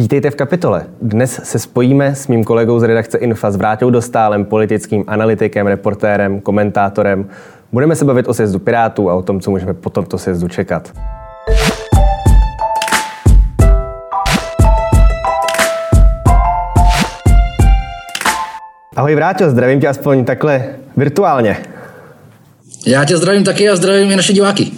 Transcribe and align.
Vítejte 0.00 0.30
v 0.30 0.34
kapitole. 0.34 0.86
Dnes 1.02 1.40
se 1.44 1.58
spojíme 1.58 2.14
s 2.14 2.28
mým 2.28 2.44
kolegou 2.44 2.80
z 2.80 2.82
redakce 2.82 3.18
Infa 3.18 3.50
s 3.50 3.56
Vrátou 3.56 3.90
Dostálem, 3.90 4.44
politickým 4.44 5.04
analytikem, 5.06 5.66
reportérem, 5.66 6.40
komentátorem. 6.40 7.28
Budeme 7.72 7.96
se 7.96 8.04
bavit 8.04 8.28
o 8.28 8.34
sjezdu 8.34 8.58
Pirátů 8.58 9.10
a 9.10 9.14
o 9.14 9.22
tom, 9.22 9.40
co 9.40 9.50
můžeme 9.50 9.74
po 9.74 9.90
tomto 9.90 10.18
sjezdu 10.18 10.48
čekat. 10.48 10.92
Ahoj 18.96 19.14
Vráťo, 19.14 19.50
zdravím 19.50 19.80
tě 19.80 19.88
aspoň 19.88 20.24
takhle 20.24 20.64
virtuálně. 20.96 21.56
Já 22.86 23.04
tě 23.04 23.16
zdravím 23.16 23.44
taky 23.44 23.68
a 23.68 23.76
zdravím 23.76 24.10
i 24.10 24.16
naše 24.16 24.32
diváky. 24.32 24.72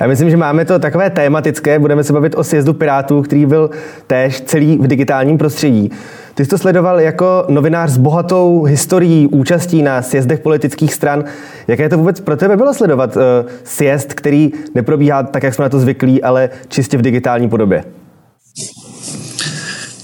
Já 0.00 0.06
myslím, 0.06 0.30
že 0.30 0.36
máme 0.36 0.64
to 0.64 0.78
takové 0.78 1.10
tématické. 1.10 1.78
Budeme 1.78 2.04
se 2.04 2.12
bavit 2.12 2.34
o 2.34 2.44
sjezdu 2.44 2.74
Pirátů, 2.74 3.22
který 3.22 3.46
byl 3.46 3.70
též 4.06 4.40
celý 4.40 4.78
v 4.78 4.86
digitálním 4.86 5.38
prostředí. 5.38 5.90
Ty 6.34 6.44
jsi 6.44 6.50
to 6.50 6.58
sledoval 6.58 7.00
jako 7.00 7.44
novinář 7.48 7.90
s 7.90 7.98
bohatou 7.98 8.62
historií 8.62 9.26
účastí 9.26 9.82
na 9.82 10.02
sjezdech 10.02 10.40
politických 10.40 10.94
stran. 10.94 11.24
Jaké 11.68 11.88
to 11.88 11.98
vůbec 11.98 12.20
pro 12.20 12.36
tebe 12.36 12.56
bylo 12.56 12.74
sledovat 12.74 13.16
uh, 13.16 13.22
sjezd, 13.64 14.14
který 14.14 14.52
neprobíhá 14.74 15.22
tak, 15.22 15.42
jak 15.42 15.54
jsme 15.54 15.62
na 15.62 15.68
to 15.68 15.80
zvyklí, 15.80 16.22
ale 16.22 16.50
čistě 16.68 16.98
v 16.98 17.02
digitální 17.02 17.48
podobě? 17.48 17.84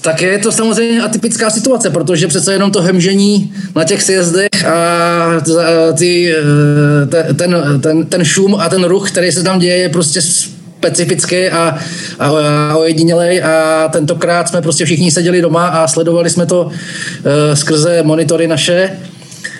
Tak 0.04 0.22
je 0.22 0.38
to 0.38 0.52
samozřejmě 0.52 1.02
atypická 1.02 1.50
situace, 1.50 1.90
protože 1.90 2.28
přece 2.28 2.52
jenom 2.52 2.70
to 2.70 2.82
hemžení 2.82 3.54
na 3.74 3.84
těch 3.84 4.02
sjezdech 4.02 4.66
a 4.66 5.40
ty, 5.98 6.34
eh, 6.34 7.34
ten, 7.34 7.80
ten, 7.80 8.06
ten 8.06 8.24
šum 8.24 8.54
a 8.54 8.68
ten 8.68 8.84
ruch, 8.84 9.10
který 9.10 9.32
se 9.32 9.42
tam 9.42 9.58
děje, 9.58 9.76
je 9.76 9.88
prostě 9.88 10.22
specifický 10.22 11.48
a, 11.48 11.78
a, 12.18 12.28
a 12.70 12.76
ojedinělej 12.76 13.42
a 13.42 13.88
tentokrát 13.92 14.48
jsme 14.48 14.62
prostě 14.62 14.84
všichni 14.84 15.10
seděli 15.10 15.42
doma 15.42 15.68
a 15.68 15.88
sledovali 15.88 16.30
jsme 16.30 16.46
to 16.46 16.62
uh, 16.64 16.72
skrze 17.54 18.02
monitory 18.02 18.46
naše. 18.48 18.90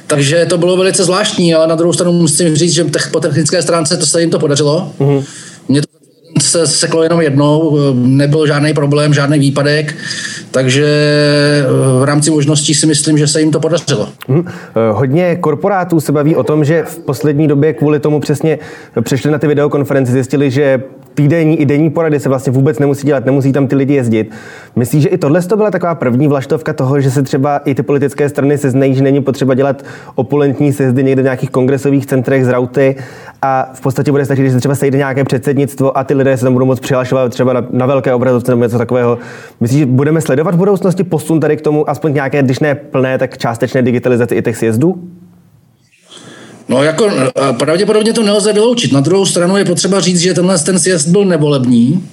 Takže 0.06 0.46
to 0.46 0.58
bylo 0.58 0.76
velice 0.76 1.04
zvláštní, 1.04 1.54
ale 1.54 1.66
na 1.66 1.74
druhou 1.74 1.92
stranu 1.92 2.12
musím 2.12 2.56
říct, 2.56 2.72
že 2.72 2.84
po 3.10 3.20
technické 3.20 3.62
stránce 3.62 3.96
to 3.96 4.06
se 4.06 4.20
jim 4.20 4.30
to 4.30 4.38
podařilo. 4.38 4.92
Mm-hmm. 5.00 5.24
Mě 5.68 5.80
to 5.82 5.93
se 6.40 6.66
seklo 6.66 7.02
jenom 7.02 7.20
jednou, 7.20 7.78
nebyl 7.94 8.46
žádný 8.46 8.74
problém, 8.74 9.14
žádný 9.14 9.38
výpadek, 9.38 9.94
takže 10.50 10.86
eh, 10.86 12.00
v 12.00 12.04
rámci 12.04 12.30
možností 12.30 12.74
si 12.74 12.86
myslím, 12.86 13.18
že 13.18 13.26
se 13.26 13.40
jim 13.40 13.50
to 13.50 13.60
podařilo. 13.60 14.08
Hmm. 14.28 14.44
Hodně 14.92 15.36
korporátů 15.36 16.00
se 16.00 16.12
baví 16.12 16.36
o 16.36 16.42
tom, 16.42 16.64
že 16.64 16.82
v 16.82 16.98
poslední 16.98 17.48
době 17.48 17.72
kvůli 17.72 18.00
tomu 18.00 18.20
přesně 18.20 18.58
přešli 19.02 19.30
na 19.30 19.38
ty 19.38 19.46
videokonference, 19.46 20.12
zjistili, 20.12 20.50
že 20.50 20.82
týdenní 21.14 21.60
i 21.60 21.66
denní 21.66 21.90
porady 21.90 22.20
se 22.20 22.28
vlastně 22.28 22.52
vůbec 22.52 22.78
nemusí 22.78 23.06
dělat, 23.06 23.24
nemusí 23.24 23.52
tam 23.52 23.66
ty 23.66 23.76
lidi 23.76 23.94
jezdit. 23.94 24.30
Myslíš, 24.76 25.02
že 25.02 25.08
i 25.08 25.18
tohle 25.18 25.42
to 25.42 25.56
byla 25.56 25.70
taková 25.70 25.94
první 25.94 26.28
vlaštovka 26.28 26.72
toho, 26.72 27.00
že 27.00 27.10
se 27.10 27.22
třeba 27.22 27.58
i 27.58 27.74
ty 27.74 27.82
politické 27.82 28.28
strany 28.28 28.58
se 28.58 28.70
znají, 28.70 28.94
že 28.94 29.02
není 29.02 29.22
potřeba 29.22 29.54
dělat 29.54 29.84
opulentní 30.14 30.72
sezdy 30.72 31.04
někde 31.04 31.22
v 31.22 31.24
nějakých 31.24 31.50
kongresových 31.50 32.06
centrech 32.06 32.44
z 32.44 32.48
rauty 32.48 32.96
a 33.42 33.70
v 33.74 33.80
podstatě 33.80 34.10
bude 34.10 34.24
stačit, 34.24 34.40
když 34.40 34.52
se 34.52 34.58
třeba 34.58 34.74
sejde 34.74 34.98
nějaké 34.98 35.24
předsednictvo 35.24 35.98
a 35.98 36.04
ty 36.04 36.14
lidé 36.24 36.36
se 36.36 36.44
tam 36.44 36.52
budou 36.52 36.66
moc 36.66 36.80
přihlašovat 36.80 37.32
třeba 37.32 37.52
na, 37.52 37.66
na 37.70 37.86
velké 37.86 38.14
obrazovce 38.14 38.52
nebo 38.52 38.64
něco 38.64 38.78
takového. 38.78 39.18
Myslíš, 39.60 39.78
že 39.78 39.86
budeme 39.86 40.20
sledovat 40.20 40.54
v 40.54 40.58
budoucnosti 40.58 41.04
posun 41.04 41.40
tady 41.40 41.56
k 41.56 41.60
tomu 41.60 41.90
aspoň 41.90 42.14
nějaké, 42.14 42.42
když 42.42 42.58
ne 42.58 42.74
plné, 42.74 43.18
tak 43.18 43.38
částečné 43.38 43.82
digitalizaci 43.82 44.34
i 44.34 44.42
těch 44.42 44.56
sjezdů? 44.56 45.08
No 46.68 46.82
jako 46.82 47.10
pravděpodobně 47.58 48.12
to 48.12 48.22
nelze 48.22 48.52
vyloučit. 48.52 48.92
Na 48.92 49.00
druhou 49.00 49.26
stranu 49.26 49.56
je 49.56 49.64
potřeba 49.64 50.00
říct, 50.00 50.20
že 50.20 50.34
tenhle 50.34 50.58
ten 50.58 50.78
sjezd 50.78 51.08
byl 51.08 51.24
nevolební. 51.24 52.08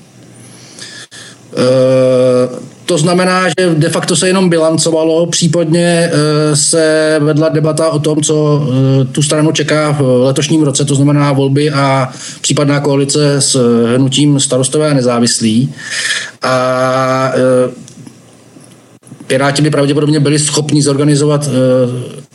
E, 1.53 2.70
to 2.85 2.97
znamená, 2.97 3.47
že 3.49 3.69
de 3.75 3.89
facto 3.89 4.15
se 4.15 4.27
jenom 4.27 4.49
bilancovalo, 4.49 5.25
případně 5.25 6.11
e, 6.11 6.55
se 6.55 7.15
vedla 7.19 7.49
debata 7.49 7.89
o 7.89 7.99
tom, 7.99 8.21
co 8.21 8.67
e, 9.01 9.05
tu 9.05 9.23
stranu 9.23 9.51
čeká 9.51 9.91
v 9.91 10.23
letošním 10.23 10.63
roce, 10.63 10.85
to 10.85 10.95
znamená 10.95 11.31
volby 11.31 11.71
a 11.71 12.09
případná 12.41 12.79
koalice 12.79 13.41
s 13.41 13.55
hnutím 13.95 14.39
starostové 14.39 14.89
a 14.89 14.93
nezávislí. 14.93 15.73
A 16.41 17.33
Piráti 19.27 19.61
by 19.61 19.69
pravděpodobně 19.69 20.19
byli 20.19 20.39
schopni 20.39 20.81
zorganizovat 20.81 21.49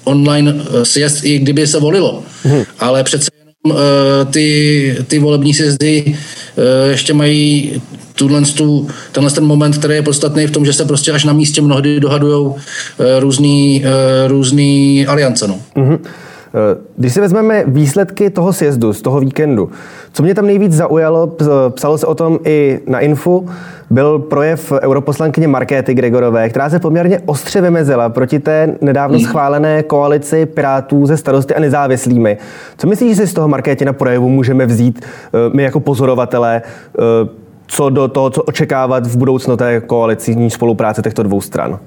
online 0.06 0.54
eh, 0.54 0.84
sjezd, 0.84 1.24
i 1.24 1.38
kdyby 1.38 1.66
se 1.66 1.80
volilo. 1.80 2.22
Hmm. 2.42 2.62
Ale 2.78 3.04
přece 3.04 3.30
jenom 3.38 3.78
eh, 3.78 4.24
ty, 4.24 4.96
ty 5.06 5.18
volební 5.18 5.54
sjezdy 5.54 6.04
eh, 6.06 6.90
ještě 6.90 7.14
mají 7.14 7.72
tuhle, 8.16 8.42
tu, 8.42 8.88
tenhle 9.12 9.32
ten 9.32 9.44
moment, 9.44 9.78
který 9.78 9.94
je 9.94 10.02
podstatný 10.02 10.46
v 10.46 10.50
tom, 10.50 10.64
že 10.64 10.72
se 10.72 10.84
prostě 10.84 11.12
až 11.12 11.24
na 11.24 11.32
místě 11.32 11.62
mnohdy 11.62 12.00
dohadují 12.00 12.54
různý, 13.18 13.84
různý 14.26 15.06
aliance. 15.06 15.48
No. 15.48 15.58
Mm-hmm. 15.76 15.98
Když 16.96 17.14
si 17.14 17.20
vezmeme 17.20 17.64
výsledky 17.66 18.30
toho 18.30 18.52
sjezdu 18.52 18.92
z 18.92 19.02
toho 19.02 19.20
víkendu, 19.20 19.70
co 20.12 20.22
mě 20.22 20.34
tam 20.34 20.46
nejvíc 20.46 20.72
zaujalo, 20.72 21.36
psalo 21.70 21.98
se 21.98 22.06
o 22.06 22.14
tom 22.14 22.38
i 22.44 22.80
na 22.86 23.00
Infu, 23.00 23.48
byl 23.90 24.18
projev 24.18 24.72
europoslankyně 24.72 25.48
Markéty 25.48 25.94
Gregorové, 25.94 26.48
která 26.48 26.70
se 26.70 26.78
poměrně 26.78 27.20
ostře 27.26 27.60
vymezila 27.60 28.08
proti 28.08 28.38
té 28.38 28.76
nedávno 28.80 29.18
hmm. 29.18 29.26
schválené 29.26 29.82
koalici 29.82 30.46
Pirátů 30.46 31.06
ze 31.06 31.16
starosty 31.16 31.54
a 31.54 31.60
nezávislými. 31.60 32.38
Co 32.78 32.86
myslíš, 32.86 33.10
že 33.10 33.16
si 33.16 33.26
z 33.26 33.34
toho 33.34 33.48
Markétina 33.48 33.92
projevu 33.92 34.28
můžeme 34.28 34.66
vzít 34.66 35.04
eh, 35.04 35.56
my 35.56 35.62
jako 35.62 35.80
pozorovatelé, 35.80 36.62
eh, 36.64 37.45
co 37.66 37.90
do 37.90 38.08
toho, 38.08 38.30
co 38.30 38.42
očekávat 38.42 39.06
v 39.06 39.16
budoucnu 39.16 39.56
té 39.56 39.80
koaliční 39.80 40.50
spolupráce 40.50 41.02
těchto 41.02 41.22
dvou 41.22 41.40
stran? 41.40 41.78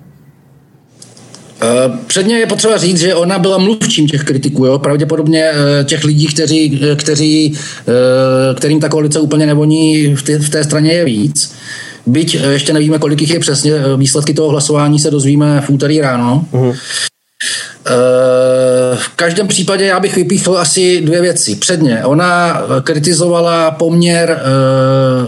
Eh, 1.62 1.97
předně 2.07 2.38
je 2.38 2.45
potřeba 2.45 2.78
říct, 2.78 3.00
že 3.00 3.16
ona 3.16 3.40
byla 3.40 3.57
mluvčím 3.57 4.07
těch 4.07 4.23
kritiků, 4.23 4.66
jo? 4.66 4.79
pravděpodobně 4.79 5.44
eh, 5.44 5.84
těch 5.84 6.03
lidí, 6.03 6.28
kteří, 6.28 6.79
eh, 6.91 6.95
kteří, 6.95 7.57
kterým 8.56 8.79
ta 8.79 8.90
koalice 8.90 9.19
úplně 9.19 9.45
nevoní 9.45 10.16
v 10.16 10.23
té, 10.23 10.40
v 10.40 10.50
té 10.50 10.63
straně 10.63 10.91
je 10.94 11.06
víc. 11.06 11.53
Byť 12.06 12.38
ještě 12.51 12.73
nevíme, 12.73 13.00
kolik 13.00 13.22
jich 13.22 13.34
je 13.34 13.40
přesně, 13.40 13.72
výsledky 13.97 14.34
toho 14.34 14.50
hlasování 14.50 15.00
se 15.00 15.11
dozvíme 15.11 15.61
v 15.61 15.69
úterý 15.69 16.01
ráno. 16.01 16.46
Uh-huh. 16.53 16.75
V 18.95 19.09
každém 19.16 19.47
případě 19.47 19.85
já 19.85 20.00
bych 20.00 20.16
vypíchl 20.16 20.57
asi 20.57 21.01
dvě 21.01 21.22
věci. 21.22 21.55
Předně, 21.55 22.05
ona 22.05 22.61
kritizovala 22.83 23.72
poměr 23.72 24.41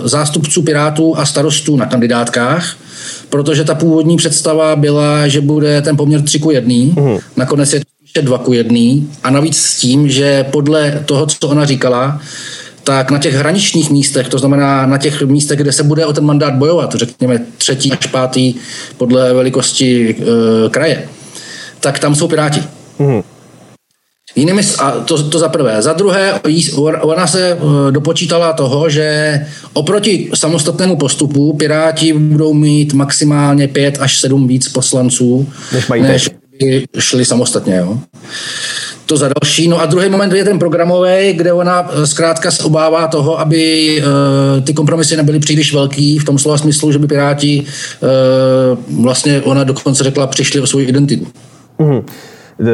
zástupců 0.03 0.61
Pirátů 0.61 1.17
a 1.17 1.25
starostů 1.25 1.77
na 1.77 1.85
kandidátkách 1.85 2.75
protože 3.29 3.63
ta 3.63 3.75
původní 3.75 4.17
představa 4.17 4.75
byla, 4.75 5.27
že 5.27 5.41
bude 5.41 5.81
ten 5.81 5.97
poměr 5.97 6.21
3 6.21 6.39
ku 6.39 6.51
1, 6.51 6.75
mm. 6.75 7.17
nakonec 7.38 7.73
je 7.73 7.81
to 8.13 8.21
2 8.21 8.38
ku 8.38 8.53
1 8.53 8.77
a 9.23 9.29
navíc 9.29 9.57
s 9.57 9.79
tím, 9.79 10.09
že 10.09 10.45
podle 10.51 11.03
toho, 11.05 11.25
co 11.25 11.47
ona 11.47 11.66
říkala, 11.66 12.21
tak 12.83 13.11
na 13.11 13.19
těch 13.19 13.33
hraničních 13.33 13.89
místech, 13.89 14.29
to 14.29 14.38
znamená 14.38 14.85
na 14.85 14.97
těch 14.97 15.21
místech, 15.21 15.59
kde 15.59 15.71
se 15.71 15.83
bude 15.83 16.05
o 16.05 16.13
ten 16.13 16.25
mandát 16.25 16.53
bojovat, 16.53 16.95
řekněme 16.95 17.39
třetí 17.57 17.91
až 17.91 18.07
pátý 18.07 18.53
podle 18.97 19.33
velikosti 19.33 20.16
e, 20.19 20.69
kraje, 20.69 21.07
tak 21.81 22.00
tam 22.00 22.16
jsou 22.16 22.28
Piráti. 22.28 22.64
Mm. 23.00 23.22
Jinými, 24.36 24.62
a 24.80 24.92
to, 24.92 25.24
to 25.30 25.40
za 25.40 25.50
prvé. 25.50 25.81
Za 25.81 25.94
druhé, 25.94 26.40
ona 27.02 27.28
se 27.28 27.52
eh, 27.52 27.92
dopočítala 27.92 28.53
toho, 28.53 28.90
že 28.90 29.40
oproti 29.74 30.30
samostatnému 30.34 30.97
postupu 30.97 31.53
Piráti 31.53 32.14
budou 32.14 32.53
mít 32.53 32.94
maximálně 32.94 33.68
pět 33.68 33.97
až 34.00 34.19
sedm 34.19 34.47
víc 34.47 34.68
poslanců, 34.68 35.50
než, 35.74 35.88
mají 35.88 36.02
než 36.02 36.30
by 36.59 36.86
šli 37.00 37.25
samostatně. 37.25 37.75
Jo. 37.75 37.98
To 39.06 39.18
za 39.18 39.30
další. 39.42 39.68
No 39.68 39.81
a 39.81 39.86
druhý 39.86 40.09
moment 40.09 40.34
je 40.34 40.44
ten 40.44 40.59
programový, 40.59 41.34
kde 41.34 41.54
ona 41.54 41.89
eh, 41.92 42.07
zkrátka 42.07 42.51
se 42.51 42.63
obává 42.63 43.07
toho, 43.07 43.39
aby 43.39 43.98
uh, 44.01 44.63
ty 44.63 44.74
kompromisy 44.74 45.18
nebyly 45.18 45.39
příliš 45.39 45.74
velký, 45.74 46.19
v 46.19 46.25
tom 46.25 46.39
slova 46.39 46.57
smyslu, 46.57 46.92
že 46.92 47.00
by 47.00 47.07
Piráti 47.07 47.63
uh, 47.63 49.04
vlastně, 49.04 49.42
ona 49.42 49.63
dokonce 49.63 50.04
řekla, 50.04 50.27
přišli 50.27 50.62
o 50.62 50.68
svou 50.68 50.80
identitu. 50.80 51.27
Mm-hmm. 51.81 52.04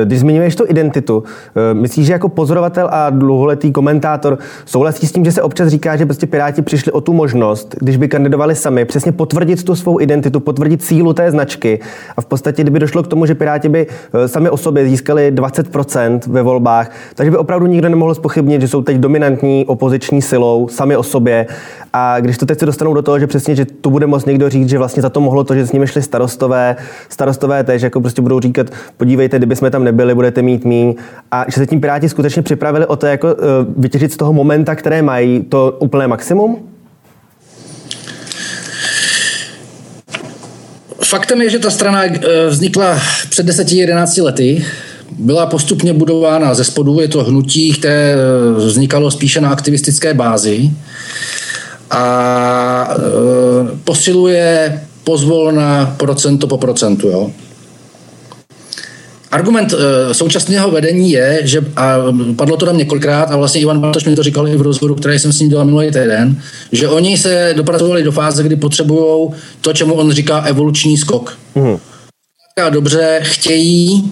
Když 0.06 0.19
zmiňuješ 0.19 0.56
tu 0.56 0.63
identitu, 0.68 1.24
eh, 1.56 1.74
myslíš, 1.74 2.06
že 2.06 2.13
jako 2.13 2.30
pozorovatel 2.30 2.89
a 2.92 3.09
dlouholetý 3.09 3.71
komentátor 3.71 4.38
souhlasí 4.65 5.07
s 5.07 5.12
tím, 5.12 5.25
že 5.25 5.31
se 5.31 5.42
občas 5.42 5.68
říká, 5.68 5.95
že 5.95 6.06
prostě 6.06 6.27
Piráti 6.27 6.62
přišli 6.62 6.92
o 6.92 7.01
tu 7.01 7.13
možnost, 7.13 7.75
když 7.80 7.98
by 7.98 8.07
kandidovali 8.07 8.56
sami, 8.56 8.86
přesně 8.86 9.12
potvrdit 9.12 9.63
tu 9.63 9.75
svou 9.75 10.00
identitu, 10.00 10.39
potvrdit 10.39 10.83
sílu 10.83 11.13
té 11.13 11.31
značky 11.31 11.80
a 12.18 12.21
v 12.21 12.25
podstatě, 12.25 12.62
kdyby 12.62 12.80
došlo 12.80 13.04
k 13.04 13.07
tomu, 13.07 13.25
že 13.25 13.36
Piráti 13.36 13.69
by 13.69 13.88
eh, 14.13 14.27
sami 14.27 14.50
o 14.50 14.57
sobě 14.57 14.86
získali 14.86 15.31
20% 15.36 16.19
ve 16.27 16.44
volbách, 16.44 16.92
takže 17.15 17.31
by 17.31 17.38
opravdu 17.38 17.65
nikdo 17.65 17.89
nemohl 17.89 18.15
spochybnit, 18.15 18.62
že 18.62 18.68
jsou 18.68 18.81
teď 18.81 18.98
dominantní 18.98 19.65
opoziční 19.65 20.21
silou 20.21 20.68
sami 20.68 20.98
o 20.98 21.03
sobě 21.03 21.48
a 21.97 22.19
když 22.19 22.38
to 22.38 22.45
teď 22.45 22.59
se 22.59 22.65
dostanou 22.65 22.94
do 22.94 23.01
toho, 23.01 23.19
že 23.19 23.27
přesně, 23.27 23.55
že 23.55 23.65
tu 23.65 23.89
bude 23.89 24.07
moct 24.07 24.25
někdo 24.25 24.49
říct, 24.49 24.69
že 24.69 24.77
vlastně 24.77 25.01
za 25.01 25.09
to 25.09 25.21
mohlo 25.21 25.44
to, 25.44 25.55
že 25.55 25.67
s 25.67 25.71
nimi 25.71 25.88
šli 25.88 26.01
starostové, 26.01 26.75
starostové 27.09 27.63
tež 27.63 27.81
jako 27.81 28.01
prostě 28.01 28.21
budou 28.21 28.39
říkat, 28.39 28.67
podívejte, 28.97 29.38
kdyby 29.38 29.55
jsme 29.55 29.71
tam 29.71 29.83
nebyli, 29.83 30.15
budete 30.15 30.41
mít 30.41 30.65
míň. 30.65 30.95
A 31.31 31.45
že 31.47 31.53
se 31.53 31.67
tím 31.67 31.81
Piráti 31.81 32.09
skutečně 32.09 32.41
připravili 32.41 32.85
o 32.85 32.95
to, 32.95 33.05
jako 33.05 33.27
uh, 33.27 33.41
vytěžit 33.77 34.13
z 34.13 34.17
toho 34.17 34.33
momenta, 34.33 34.75
které 34.75 35.01
mají, 35.01 35.44
to 35.44 35.77
úplné 35.79 36.07
maximum? 36.07 36.57
faktem 41.03 41.41
je, 41.41 41.50
že 41.50 41.59
ta 41.59 41.71
strana 41.71 42.03
vznikla 42.50 43.00
před 43.29 43.47
10-11 43.47 44.23
lety. 44.23 44.65
Byla 45.11 45.45
postupně 45.45 45.93
budována 45.93 46.53
ze 46.53 46.63
spodu, 46.63 47.00
je 47.00 47.07
to 47.07 47.23
hnutí, 47.23 47.73
které 47.73 48.15
vznikalo 48.57 49.11
spíše 49.11 49.41
na 49.41 49.50
aktivistické 49.50 50.13
bázi 50.13 50.71
a 51.92 52.88
posiluje 53.84 54.81
pozvolna 55.04 55.95
procento 55.98 56.48
po 56.48 56.57
procentu. 56.57 57.07
Jo. 57.07 57.31
Argument 59.31 59.74
uh, 59.74 59.80
současného 60.12 60.72
vedení 60.72 61.12
je, 61.12 61.42
že, 61.44 61.60
a 61.75 61.95
padlo 62.36 62.57
to 62.57 62.66
tam 62.66 62.78
několikrát, 62.78 63.31
a 63.31 63.38
vlastně 63.38 63.62
Ivan 63.62 63.80
Bartoš 63.80 64.06
mi 64.06 64.16
to 64.16 64.24
říkal 64.24 64.48
i 64.48 64.57
v 64.57 64.62
rozhovoru, 64.62 64.95
který 64.95 65.19
jsem 65.19 65.34
s 65.34 65.39
ním 65.39 65.50
dělal 65.50 65.66
minulý 65.66 65.88
týden, 65.88 66.42
že 66.72 66.89
oni 66.89 67.18
se 67.18 67.54
dopracovali 67.56 68.04
do 68.04 68.12
fáze, 68.12 68.44
kdy 68.44 68.56
potřebují 68.56 69.30
to, 69.62 69.74
čemu 69.74 69.94
on 69.94 70.12
říká 70.12 70.42
evoluční 70.42 70.98
skok. 70.98 71.38
Mm. 71.56 71.78
A 72.66 72.69
dobře, 72.69 73.19
chtějí, 73.24 74.12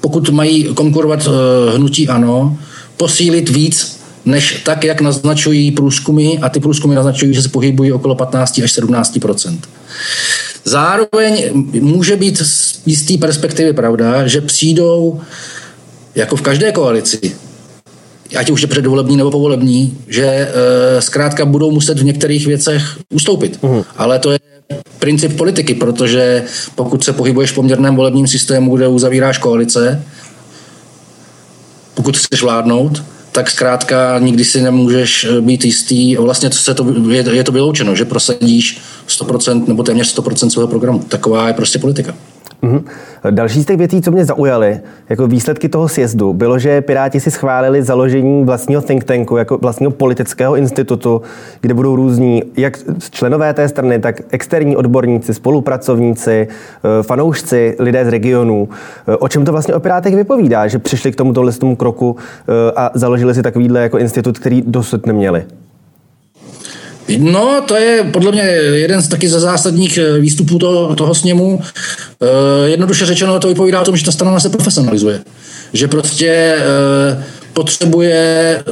pokud 0.00 0.30
mají 0.30 0.64
konkurovat 0.64 1.26
uh, 1.26 1.34
hnutí 1.74 2.08
ANO, 2.08 2.58
posílit 2.96 3.48
víc 3.48 3.99
než 4.24 4.62
tak, 4.64 4.84
jak 4.84 5.00
naznačují 5.00 5.70
průzkumy, 5.70 6.38
a 6.42 6.48
ty 6.48 6.60
průzkumy 6.60 6.94
naznačují, 6.94 7.34
že 7.34 7.42
se 7.42 7.48
pohybují 7.48 7.92
okolo 7.92 8.14
15 8.14 8.60
až 8.64 8.78
17% 8.78 9.58
Zároveň 10.64 11.50
může 11.80 12.16
být 12.16 12.38
z 12.38 12.80
jistý 12.86 13.18
perspektivy 13.18 13.72
pravda, 13.72 14.26
že 14.26 14.40
přijdou, 14.40 15.20
jako 16.14 16.36
v 16.36 16.42
každé 16.42 16.72
koalici, 16.72 17.36
ať 18.36 18.50
už 18.50 18.62
je 18.62 18.68
předvolební 18.68 19.16
nebo 19.16 19.30
povolební, 19.30 19.98
že 20.08 20.24
e, 20.24 20.48
zkrátka 21.02 21.44
budou 21.44 21.70
muset 21.70 21.98
v 21.98 22.04
některých 22.04 22.46
věcech 22.46 22.82
ustoupit. 23.10 23.58
Uhum. 23.60 23.84
Ale 23.96 24.18
to 24.18 24.30
je 24.30 24.38
princip 24.98 25.36
politiky, 25.36 25.74
protože 25.74 26.44
pokud 26.74 27.04
se 27.04 27.12
pohybuješ 27.12 27.50
v 27.50 27.54
poměrném 27.54 27.96
volebním 27.96 28.26
systému, 28.26 28.76
kde 28.76 28.88
uzavíráš 28.88 29.38
koalice, 29.38 30.04
pokud 31.94 32.16
chceš 32.16 32.42
vládnout, 32.42 33.02
tak 33.32 33.50
zkrátka 33.50 34.18
nikdy 34.18 34.44
si 34.44 34.62
nemůžeš 34.62 35.24
eh, 35.24 35.40
být 35.40 35.64
jistý, 35.64 36.16
vlastně 36.16 36.52
se 36.52 36.74
to, 36.74 36.86
je, 37.10 37.24
je 37.34 37.44
to 37.44 37.52
vyloučeno, 37.52 37.94
že 37.94 38.04
prosadíš 38.04 38.78
100% 39.08 39.68
nebo 39.68 39.82
téměř 39.82 40.18
100% 40.18 40.48
svého 40.48 40.68
programu. 40.68 40.98
Taková 40.98 41.48
je 41.48 41.54
prostě 41.54 41.78
politika. 41.78 42.14
Mm-hmm. 42.62 42.82
Další 43.30 43.62
z 43.62 43.66
těch 43.66 43.76
věcí, 43.76 44.02
co 44.02 44.10
mě 44.10 44.24
zaujaly, 44.24 44.80
jako 45.08 45.26
výsledky 45.26 45.68
toho 45.68 45.88
sjezdu, 45.88 46.32
bylo, 46.32 46.58
že 46.58 46.80
Piráti 46.80 47.20
si 47.20 47.30
schválili 47.30 47.82
založení 47.82 48.44
vlastního 48.44 48.82
think 48.82 49.04
tanku, 49.04 49.36
jako 49.36 49.58
vlastního 49.58 49.90
politického 49.90 50.56
institutu, 50.56 51.22
kde 51.60 51.74
budou 51.74 51.96
různí, 51.96 52.42
jak 52.56 52.78
členové 53.10 53.54
té 53.54 53.68
strany, 53.68 53.98
tak 53.98 54.20
externí 54.30 54.76
odborníci, 54.76 55.34
spolupracovníci, 55.34 56.48
eh, 56.48 57.02
fanoušci, 57.02 57.76
lidé 57.78 58.04
z 58.04 58.08
regionů. 58.08 58.68
Eh, 59.08 59.16
o 59.16 59.28
čem 59.28 59.44
to 59.44 59.52
vlastně 59.52 59.74
o 59.74 59.80
Pirátech 59.80 60.14
vypovídá, 60.14 60.66
že 60.66 60.78
přišli 60.78 61.12
k 61.12 61.16
tomuto 61.16 61.52
tomu 61.52 61.76
kroku 61.76 62.16
eh, 62.16 62.72
a 62.76 62.90
založili 62.94 63.34
si 63.34 63.42
takovýhle 63.42 63.80
jako 63.80 63.98
institut, 63.98 64.38
který 64.38 64.62
dosud 64.66 65.06
neměli? 65.06 65.44
No, 67.18 67.60
to 67.66 67.76
je 67.76 68.02
podle 68.02 68.32
mě 68.32 68.42
jeden 68.42 69.02
z 69.02 69.08
taky 69.08 69.28
ze 69.28 69.40
zásadních 69.40 69.98
eh, 69.98 70.18
výstupů 70.18 70.58
toho, 70.58 70.94
toho 70.94 71.14
sněmu. 71.14 71.60
E, 72.22 72.68
jednoduše 72.68 73.06
řečeno 73.06 73.40
to 73.40 73.48
vypovídá 73.48 73.80
o 73.80 73.84
tom, 73.84 73.96
že 73.96 74.04
ta 74.04 74.12
strana 74.12 74.40
se 74.40 74.48
profesionalizuje. 74.48 75.20
Že 75.72 75.88
prostě 75.88 76.28
e, 76.28 77.24
potřebuje 77.52 78.62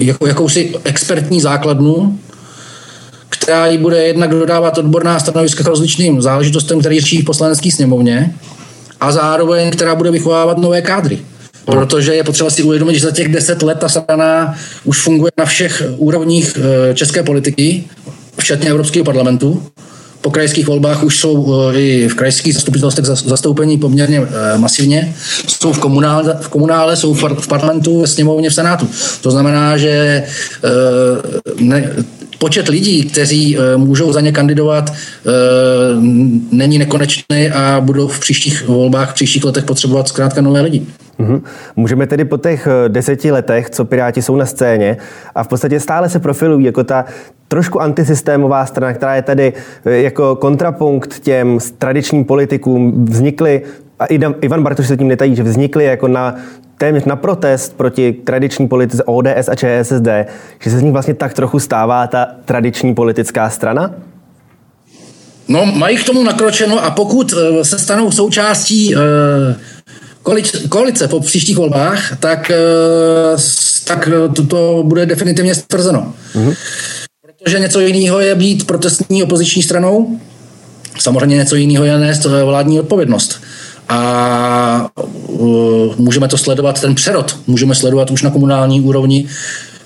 jako, 0.00 0.26
jakousi 0.26 0.74
expertní 0.84 1.40
základnu, 1.40 2.18
která 3.28 3.66
jí 3.66 3.78
bude 3.78 4.02
jednak 4.02 4.30
dodávat 4.30 4.78
odborná 4.78 5.20
stanoviska 5.20 5.64
k 5.64 5.66
rozličným 5.66 6.22
záležitostem, 6.22 6.80
které 6.80 7.00
řeší 7.00 7.22
v 7.22 7.24
poslanecké 7.24 7.70
sněmovně 7.70 8.34
a 9.00 9.12
zároveň, 9.12 9.70
která 9.70 9.94
bude 9.94 10.10
vychovávat 10.10 10.58
nové 10.58 10.82
kádry. 10.82 11.18
Protože 11.64 12.14
je 12.14 12.24
potřeba 12.24 12.50
si 12.50 12.62
uvědomit, 12.62 12.94
že 12.94 13.00
za 13.00 13.10
těch 13.10 13.28
deset 13.28 13.62
let 13.62 13.78
ta 13.78 13.88
strana 13.88 14.54
už 14.84 15.00
funguje 15.00 15.30
na 15.38 15.44
všech 15.44 15.82
úrovních 15.96 16.58
eh, 16.58 16.94
české 16.94 17.22
politiky, 17.22 17.84
včetně 18.38 18.70
Evropského 18.70 19.04
parlamentu. 19.04 19.62
Po 20.20 20.30
krajských 20.30 20.66
volbách 20.66 21.02
už 21.02 21.20
jsou 21.20 21.54
eh, 21.70 21.80
i 21.80 22.08
v 22.08 22.14
krajských 22.14 22.54
zastupitelstvech 22.54 23.06
zastoupení 23.06 23.78
poměrně 23.78 24.22
eh, 24.22 24.58
masivně. 24.58 25.14
Jsou 25.46 25.72
v 25.72 25.78
komunále, 25.78 26.38
v 26.40 26.48
komunále 26.48 26.96
jsou 26.96 27.14
v 27.14 27.48
parlamentu, 27.48 28.00
ve 28.00 28.06
sněmovně, 28.06 28.50
v 28.50 28.54
senátu. 28.54 28.88
To 29.20 29.30
znamená, 29.30 29.76
že 29.76 30.24
počet 32.42 32.68
lidí, 32.68 33.04
kteří 33.04 33.56
můžou 33.76 34.12
za 34.12 34.20
ně 34.20 34.32
kandidovat, 34.32 34.92
není 36.52 36.78
nekonečný 36.78 37.50
a 37.54 37.80
budou 37.80 38.08
v 38.08 38.20
příštích 38.20 38.68
volbách, 38.68 39.10
v 39.10 39.14
příštích 39.14 39.44
letech 39.44 39.64
potřebovat 39.64 40.08
zkrátka 40.08 40.40
nové 40.40 40.60
lidi. 40.60 40.82
Mm-hmm. 41.22 41.40
Můžeme 41.76 42.06
tedy 42.06 42.24
po 42.24 42.36
těch 42.38 42.66
eh, 42.66 42.88
deseti 42.88 43.30
letech, 43.30 43.70
co 43.70 43.84
Piráti 43.84 44.22
jsou 44.22 44.36
na 44.36 44.46
scéně 44.46 44.96
a 45.34 45.42
v 45.42 45.48
podstatě 45.48 45.80
stále 45.80 46.08
se 46.08 46.18
profilují 46.18 46.66
jako 46.66 46.84
ta 46.84 47.04
trošku 47.48 47.80
antisystémová 47.80 48.66
strana, 48.66 48.92
která 48.92 49.14
je 49.14 49.22
tady 49.22 49.52
eh, 49.84 49.96
jako 49.96 50.36
kontrapunkt 50.36 51.20
těm 51.20 51.58
tradičním 51.78 52.24
politikům, 52.24 53.04
vznikly, 53.04 53.62
a 54.02 54.06
Ivan 54.40 54.62
Bartoš 54.62 54.88
se 54.88 54.96
tím 54.96 55.08
netají, 55.08 55.36
že 55.36 55.42
vznikly 55.42 55.84
jako 55.84 56.08
na 56.08 56.36
téměř 56.78 57.04
na 57.04 57.16
protest 57.16 57.76
proti 57.76 58.12
tradiční 58.12 58.68
politice 58.68 59.02
ODS 59.04 59.48
a 59.48 59.54
ČSSD, 59.54 60.08
že 60.60 60.70
se 60.70 60.78
z 60.78 60.82
nich 60.82 60.92
vlastně 60.92 61.14
tak 61.14 61.34
trochu 61.34 61.58
stává 61.58 62.06
ta 62.06 62.26
tradiční 62.44 62.94
politická 62.94 63.50
strana? 63.50 63.94
No, 65.48 65.66
mají 65.66 65.96
k 65.96 66.04
tomu 66.04 66.22
nakročeno 66.22 66.84
a 66.84 66.90
pokud 66.90 67.32
eh, 67.32 67.64
se 67.64 67.78
stanou 67.78 68.10
součástí 68.10 68.94
koalice 70.68 71.08
po 71.08 71.20
příštích 71.20 71.56
volbách, 71.56 72.16
tak, 72.20 72.50
eh, 72.50 73.36
tak 73.84 74.08
to, 74.36 74.46
to 74.46 74.82
bude 74.86 75.06
definitivně 75.06 75.54
stvrzeno. 75.54 76.14
Mm-hmm. 76.34 76.56
Protože 77.44 77.58
něco 77.58 77.80
jiného 77.80 78.20
je 78.20 78.34
být 78.34 78.66
protestní 78.66 79.22
opoziční 79.22 79.62
stranou, 79.62 80.20
samozřejmě 80.98 81.36
něco 81.36 81.56
jiného 81.56 81.84
je 81.84 81.98
nést 81.98 82.24
vládní 82.24 82.80
odpovědnost. 82.80 83.40
A 83.92 84.88
můžeme 85.96 86.28
to 86.28 86.38
sledovat, 86.38 86.80
ten 86.80 86.94
přerod 86.94 87.36
můžeme 87.46 87.74
sledovat 87.74 88.10
už 88.10 88.22
na 88.22 88.30
komunální 88.30 88.80
úrovni, 88.80 89.28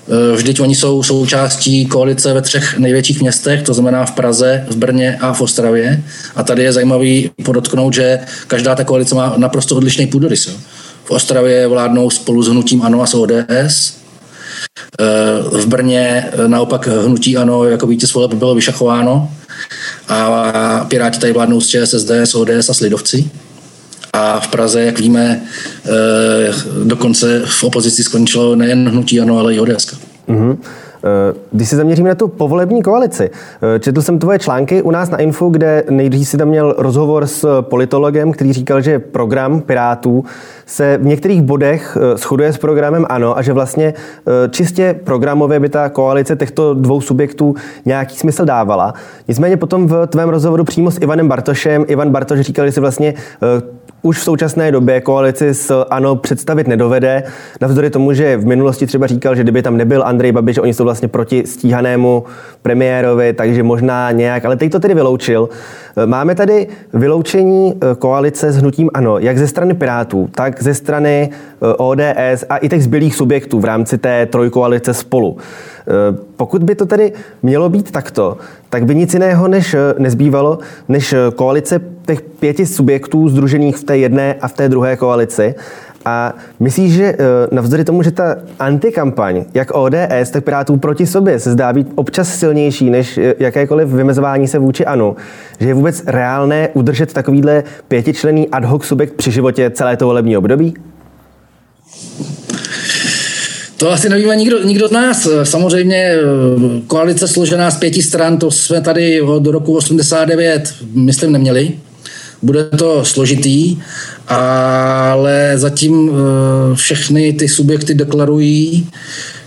Eh, 0.09 0.35
vždyť 0.35 0.59
oni 0.59 0.75
jsou 0.75 1.03
součástí 1.03 1.85
koalice 1.85 2.33
ve 2.33 2.41
třech 2.41 2.77
největších 2.77 3.21
městech, 3.21 3.63
to 3.63 3.73
znamená 3.73 4.05
v 4.05 4.11
Praze, 4.11 4.65
v 4.69 4.75
Brně 4.75 5.17
a 5.21 5.33
v 5.33 5.41
Ostravě. 5.41 6.03
A 6.35 6.43
tady 6.43 6.63
je 6.63 6.73
zajímavý 6.73 7.31
podotknout, 7.43 7.93
že 7.93 8.19
každá 8.47 8.75
ta 8.75 8.83
koalice 8.83 9.15
má 9.15 9.33
naprosto 9.37 9.75
odlišný 9.75 10.07
půdorys. 10.07 10.57
V 11.05 11.11
Ostravě 11.11 11.67
vládnou 11.67 12.09
spolu 12.09 12.43
s 12.43 12.47
hnutím 12.47 12.81
ANO 12.81 13.01
a 13.01 13.05
s 13.05 13.13
ODS. 13.13 13.97
Eh, 14.99 15.05
v 15.51 15.65
Brně 15.65 16.25
naopak 16.47 16.87
hnutí 16.87 17.37
ANO 17.37 17.63
jako 17.63 17.87
vítěz 17.87 18.13
voleb 18.13 18.33
bylo 18.33 18.55
vyšachováno 18.55 19.31
a 20.07 20.85
Piráti 20.87 21.19
tady 21.19 21.33
vládnou 21.33 21.61
s 21.61 21.67
ČSSD, 21.67 22.11
s 22.11 22.35
ODS 22.35 22.69
a 22.69 22.73
s 22.73 22.79
Lidovci. 22.79 23.29
A 24.17 24.39
v 24.39 24.47
Praze, 24.47 24.81
jak 24.81 24.99
víme, 24.99 25.41
eh, 25.85 25.91
dokonce 26.83 27.41
v 27.45 27.63
opozici 27.63 28.03
skončilo 28.03 28.55
nejen 28.55 28.89
hnutí 28.89 29.21
ANO, 29.21 29.39
ale 29.39 29.55
i 29.55 29.59
ODS. 29.59 29.97
Mm-hmm. 30.29 30.57
Když 31.51 31.69
se 31.69 31.75
zaměříme 31.75 32.09
na 32.09 32.15
tu 32.15 32.27
povolební 32.27 32.81
koalici, 32.81 33.29
eh, 33.75 33.79
četl 33.79 34.01
jsem 34.01 34.19
tvoje 34.19 34.39
články 34.39 34.81
u 34.81 34.91
nás 34.91 35.09
na 35.09 35.17
Info, 35.17 35.49
kde 35.49 35.83
nejdřív 35.89 36.27
si 36.27 36.37
tam 36.37 36.47
měl 36.47 36.75
rozhovor 36.77 37.27
s 37.27 37.61
politologem, 37.61 38.31
který 38.31 38.53
říkal, 38.53 38.81
že 38.81 38.99
program 38.99 39.61
Pirátů 39.61 40.25
se 40.65 40.97
v 40.97 41.05
některých 41.05 41.41
bodech 41.41 41.97
shoduje 42.15 42.53
s 42.53 42.57
programem 42.57 43.05
ANO 43.09 43.37
a 43.37 43.41
že 43.41 43.53
vlastně 43.53 43.93
čistě 44.49 44.99
programově 45.03 45.59
by 45.59 45.69
ta 45.69 45.89
koalice 45.89 46.35
těchto 46.35 46.73
dvou 46.73 47.01
subjektů 47.01 47.55
nějaký 47.85 48.17
smysl 48.17 48.45
dávala. 48.45 48.93
Nicméně 49.27 49.57
potom 49.57 49.87
v 49.87 50.07
tvém 50.07 50.29
rozhovoru 50.29 50.63
přímo 50.63 50.91
s 50.91 50.97
Ivanem 51.01 51.27
Bartošem, 51.27 51.85
Ivan 51.87 52.09
Bartoš 52.09 52.39
říkal, 52.39 52.65
že 52.65 52.71
si 52.71 52.79
vlastně 52.79 53.13
už 54.07 54.17
v 54.17 54.23
současné 54.23 54.71
době 54.71 55.01
koalici 55.01 55.53
s 55.53 55.83
ANO 55.89 56.15
představit 56.15 56.67
nedovede. 56.67 57.23
Navzdory 57.61 57.89
tomu, 57.89 58.13
že 58.13 58.37
v 58.37 58.45
minulosti 58.45 58.87
třeba 58.87 59.07
říkal, 59.07 59.35
že 59.35 59.43
kdyby 59.43 59.61
tam 59.61 59.77
nebyl 59.77 60.03
Andrej 60.03 60.31
Babiš, 60.31 60.57
oni 60.57 60.73
jsou 60.73 60.83
vlastně 60.83 61.07
proti 61.07 61.43
stíhanému 61.45 62.23
premiérovi, 62.61 63.33
takže 63.33 63.63
možná 63.63 64.11
nějak, 64.11 64.45
ale 64.45 64.55
teď 64.55 64.71
to 64.71 64.79
tedy 64.79 64.93
vyloučil. 64.93 65.49
Máme 66.05 66.35
tady 66.35 66.67
vyloučení 66.93 67.73
eh, 67.73 67.95
koalice 67.95 68.51
s 68.51 68.57
hnutím 68.57 68.89
ANO, 68.93 69.19
jak 69.19 69.37
ze 69.37 69.47
strany 69.47 69.73
Pirátů, 69.73 70.29
tak 70.35 70.63
ze 70.63 70.73
strany 70.73 71.29
eh, 71.31 71.73
ODS 71.77 72.43
a 72.49 72.57
i 72.57 72.69
těch 72.69 72.83
zbylých 72.83 73.15
subjektů 73.15 73.59
v 73.59 73.65
rámci 73.65 73.97
té 73.97 74.25
trojkoalice 74.25 74.93
spolu. 74.93 75.37
Eh, 75.87 76.17
pokud 76.35 76.63
by 76.63 76.75
to 76.75 76.85
tedy 76.85 77.13
mělo 77.43 77.69
být 77.69 77.91
takto, 77.91 78.37
tak 78.69 78.85
by 78.85 78.95
nic 78.95 79.13
jiného 79.13 79.47
než 79.47 79.75
nezbývalo, 79.97 80.59
než 80.87 81.15
koalice 81.35 81.81
těch 82.05 82.21
pěti 82.21 82.65
subjektů 82.65 83.29
združených 83.29 83.77
v 83.77 83.83
té 83.83 83.97
jedné 83.97 84.35
a 84.41 84.47
v 84.47 84.53
té 84.53 84.69
druhé 84.69 84.97
koalici 84.97 85.55
A 86.05 86.33
myslíš, 86.59 86.93
že 86.93 87.17
navzdory 87.51 87.83
tomu, 87.83 88.03
že 88.03 88.11
ta 88.11 88.35
antikampaň, 88.59 89.45
jak 89.53 89.71
ODS, 89.73 90.29
tak 90.31 90.43
Pirátů 90.43 90.77
proti 90.77 91.07
sobě 91.07 91.39
se 91.39 91.51
zdá 91.51 91.73
být 91.73 91.87
občas 91.95 92.35
silnější 92.39 92.89
než 92.89 93.19
jakékoliv 93.39 93.89
vymezování 93.89 94.47
se 94.47 94.59
vůči 94.59 94.85
ANO, 94.85 95.15
že 95.59 95.67
je 95.67 95.73
vůbec 95.73 96.03
reálné 96.07 96.69
udržet 96.73 97.13
takovýhle 97.13 97.63
pětičlený 97.87 98.49
ad 98.49 98.65
hoc 98.65 98.85
subjekt 98.85 99.13
při 99.13 99.31
životě 99.31 99.69
celé 99.69 99.97
to 99.97 100.05
volební 100.05 100.37
období? 100.37 100.73
To 103.77 103.91
asi 103.91 104.09
nevíme 104.09 104.35
nikdo, 104.35 104.63
nikdo 104.63 104.87
z 104.87 104.91
nás. 104.91 105.27
Samozřejmě 105.43 105.95
eh, 105.95 106.19
koalice 106.87 107.27
složená 107.27 107.71
z 107.71 107.77
pěti 107.77 108.03
stran, 108.03 108.37
to 108.37 108.51
jsme 108.51 108.81
tady 108.81 109.21
od 109.21 109.47
roku 109.47 109.75
89, 109.75 110.73
myslím, 110.93 111.31
neměli. 111.31 111.71
Bude 112.41 112.63
to 112.63 113.05
složitý, 113.05 113.77
ale 114.27 115.51
zatím 115.55 116.11
eh, 116.11 116.75
všechny 116.75 117.33
ty 117.33 117.47
subjekty 117.47 117.93
deklarují, 117.93 118.89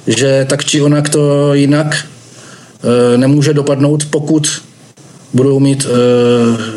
že 0.07 0.47
tak 0.49 0.65
či 0.65 0.83
onak 0.83 1.09
to 1.09 1.55
jinak 1.55 1.97
eh, 1.97 3.19
nemůže 3.19 3.55
dopadnout, 3.55 4.05
pokud 4.11 4.49
budou 5.33 5.61
mít, 5.61 5.87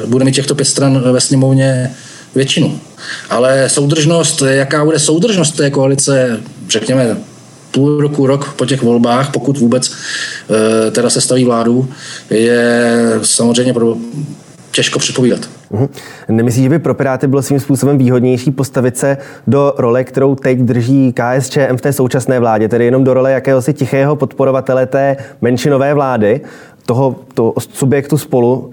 bude 0.05 0.25
mít 0.25 0.35
těchto 0.35 0.55
pět 0.55 0.65
stran 0.65 1.03
ve 1.11 1.21
sněmovně 1.21 1.91
většinu. 2.35 2.79
Ale 3.29 3.69
soudržnost, 3.69 4.41
jaká 4.41 4.85
bude 4.85 4.99
soudržnost 4.99 5.51
té 5.51 5.71
koalice, 5.71 6.39
řekněme, 6.69 7.17
půl 7.73 8.01
roku, 8.01 8.27
rok 8.27 8.53
po 8.53 8.65
těch 8.65 8.81
volbách, 8.81 9.31
pokud 9.31 9.57
vůbec 9.57 9.91
eh, 10.87 10.91
teda 10.91 11.09
se 11.09 11.21
staví 11.21 11.45
vládu, 11.45 11.87
je 12.29 13.19
samozřejmě 13.21 13.73
pro, 13.73 13.95
těžko 14.73 14.99
předpovídat. 14.99 15.39
Uhum. 15.69 15.89
Nemyslíš, 16.29 16.63
že 16.63 16.69
by 16.69 16.79
pro 16.79 16.93
Piráty 16.93 17.27
bylo 17.27 17.41
svým 17.41 17.59
způsobem 17.59 17.97
výhodnější 17.97 18.51
postavit 18.51 18.97
se 18.97 19.17
do 19.47 19.73
role, 19.77 20.03
kterou 20.03 20.35
teď 20.35 20.59
drží 20.59 21.13
KSČM 21.13 21.77
v 21.77 21.81
té 21.81 21.93
současné 21.93 22.39
vládě, 22.39 22.69
tedy 22.69 22.85
jenom 22.85 23.03
do 23.03 23.13
role 23.13 23.31
jakéhosi 23.31 23.73
tichého 23.73 24.15
podporovatele 24.15 24.85
té 24.85 25.17
menšinové 25.41 25.93
vlády, 25.93 26.41
toho, 26.85 27.15
toho 27.33 27.53
subjektu 27.73 28.17
spolu, 28.17 28.71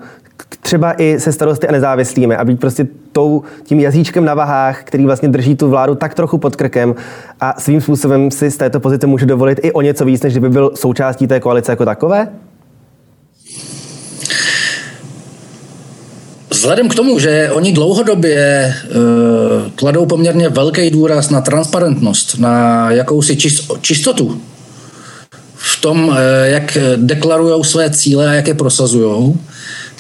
třeba 0.60 1.02
i 1.02 1.20
se 1.20 1.32
starosty 1.32 1.68
a 1.68 1.72
nezávislými 1.72 2.36
a 2.36 2.44
být 2.44 2.60
prostě 2.60 2.86
tou, 3.12 3.42
tím 3.64 3.80
jazyčkem 3.80 4.24
na 4.24 4.34
vahách, 4.34 4.84
který 4.84 5.06
vlastně 5.06 5.28
drží 5.28 5.56
tu 5.56 5.68
vládu 5.68 5.94
tak 5.94 6.14
trochu 6.14 6.38
pod 6.38 6.56
krkem 6.56 6.94
a 7.40 7.60
svým 7.60 7.80
způsobem 7.80 8.30
si 8.30 8.50
z 8.50 8.56
této 8.56 8.80
pozice 8.80 9.06
může 9.06 9.26
dovolit 9.26 9.60
i 9.62 9.72
o 9.72 9.80
něco 9.80 10.04
víc, 10.04 10.22
než 10.22 10.32
kdyby 10.32 10.48
byl 10.48 10.70
součástí 10.74 11.26
té 11.26 11.40
koalice 11.40 11.72
jako 11.72 11.84
takové? 11.84 12.28
Vzhledem 16.50 16.88
k 16.88 16.94
tomu, 16.94 17.18
že 17.18 17.50
oni 17.52 17.72
dlouhodobě 17.72 18.74
uh, 18.84 19.70
kladou 19.74 20.06
poměrně 20.06 20.48
velký 20.48 20.90
důraz 20.90 21.30
na 21.30 21.40
transparentnost, 21.40 22.38
na 22.38 22.86
jakousi 22.90 23.36
čistotu 23.80 24.40
v 25.54 25.80
tom, 25.80 26.08
uh, 26.08 26.16
jak 26.44 26.78
deklarují 26.96 27.64
své 27.64 27.90
cíle 27.90 28.28
a 28.28 28.32
jak 28.32 28.48
je 28.48 28.54
prosazují, 28.54 29.38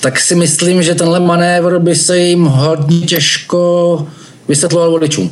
tak 0.00 0.20
si 0.20 0.34
myslím, 0.34 0.82
že 0.82 0.94
tenhle 0.94 1.20
manévr 1.20 1.78
by 1.78 1.94
se 1.94 2.18
jim 2.18 2.44
hodně 2.44 3.00
těžko 3.00 4.06
vysvětloval 4.48 4.90
voličům. 4.90 5.30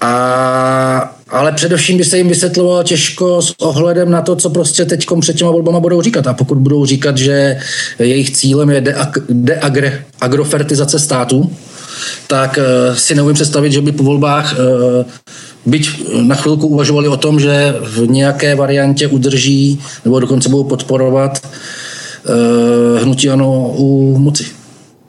A, 0.00 1.14
ale 1.28 1.52
především 1.52 1.98
by 1.98 2.04
se 2.04 2.18
jim 2.18 2.28
vysvětlovalo 2.28 2.82
těžko 2.82 3.42
s 3.42 3.54
ohledem 3.58 4.10
na 4.10 4.22
to, 4.22 4.36
co 4.36 4.50
prostě 4.50 4.84
teď 4.84 5.06
před 5.20 5.36
těma 5.36 5.50
volbama 5.50 5.80
budou 5.80 6.02
říkat. 6.02 6.26
A 6.26 6.34
pokud 6.34 6.58
budou 6.58 6.86
říkat, 6.86 7.18
že 7.18 7.60
jejich 7.98 8.30
cílem 8.30 8.70
je 8.70 8.94
deagrofertizace 9.28 10.96
de 10.96 11.00
státu, 11.02 11.50
tak 12.26 12.58
uh, 12.58 12.96
si 12.96 13.14
neumím 13.14 13.34
představit, 13.34 13.72
že 13.72 13.80
by 13.80 13.92
po 13.92 14.02
volbách 14.02 14.54
uh, 14.58 15.04
byť 15.66 16.12
na 16.22 16.34
chvilku 16.34 16.66
uvažovali 16.66 17.08
o 17.08 17.16
tom, 17.16 17.40
že 17.40 17.74
v 17.80 18.06
nějaké 18.06 18.54
variantě 18.54 19.06
udrží 19.06 19.80
nebo 20.04 20.20
dokonce 20.20 20.48
budou 20.48 20.64
podporovat 20.64 21.40
uh, 21.44 21.50
hnutí 23.02 23.30
ano 23.30 23.72
u 23.76 24.18
moci. 24.18 24.44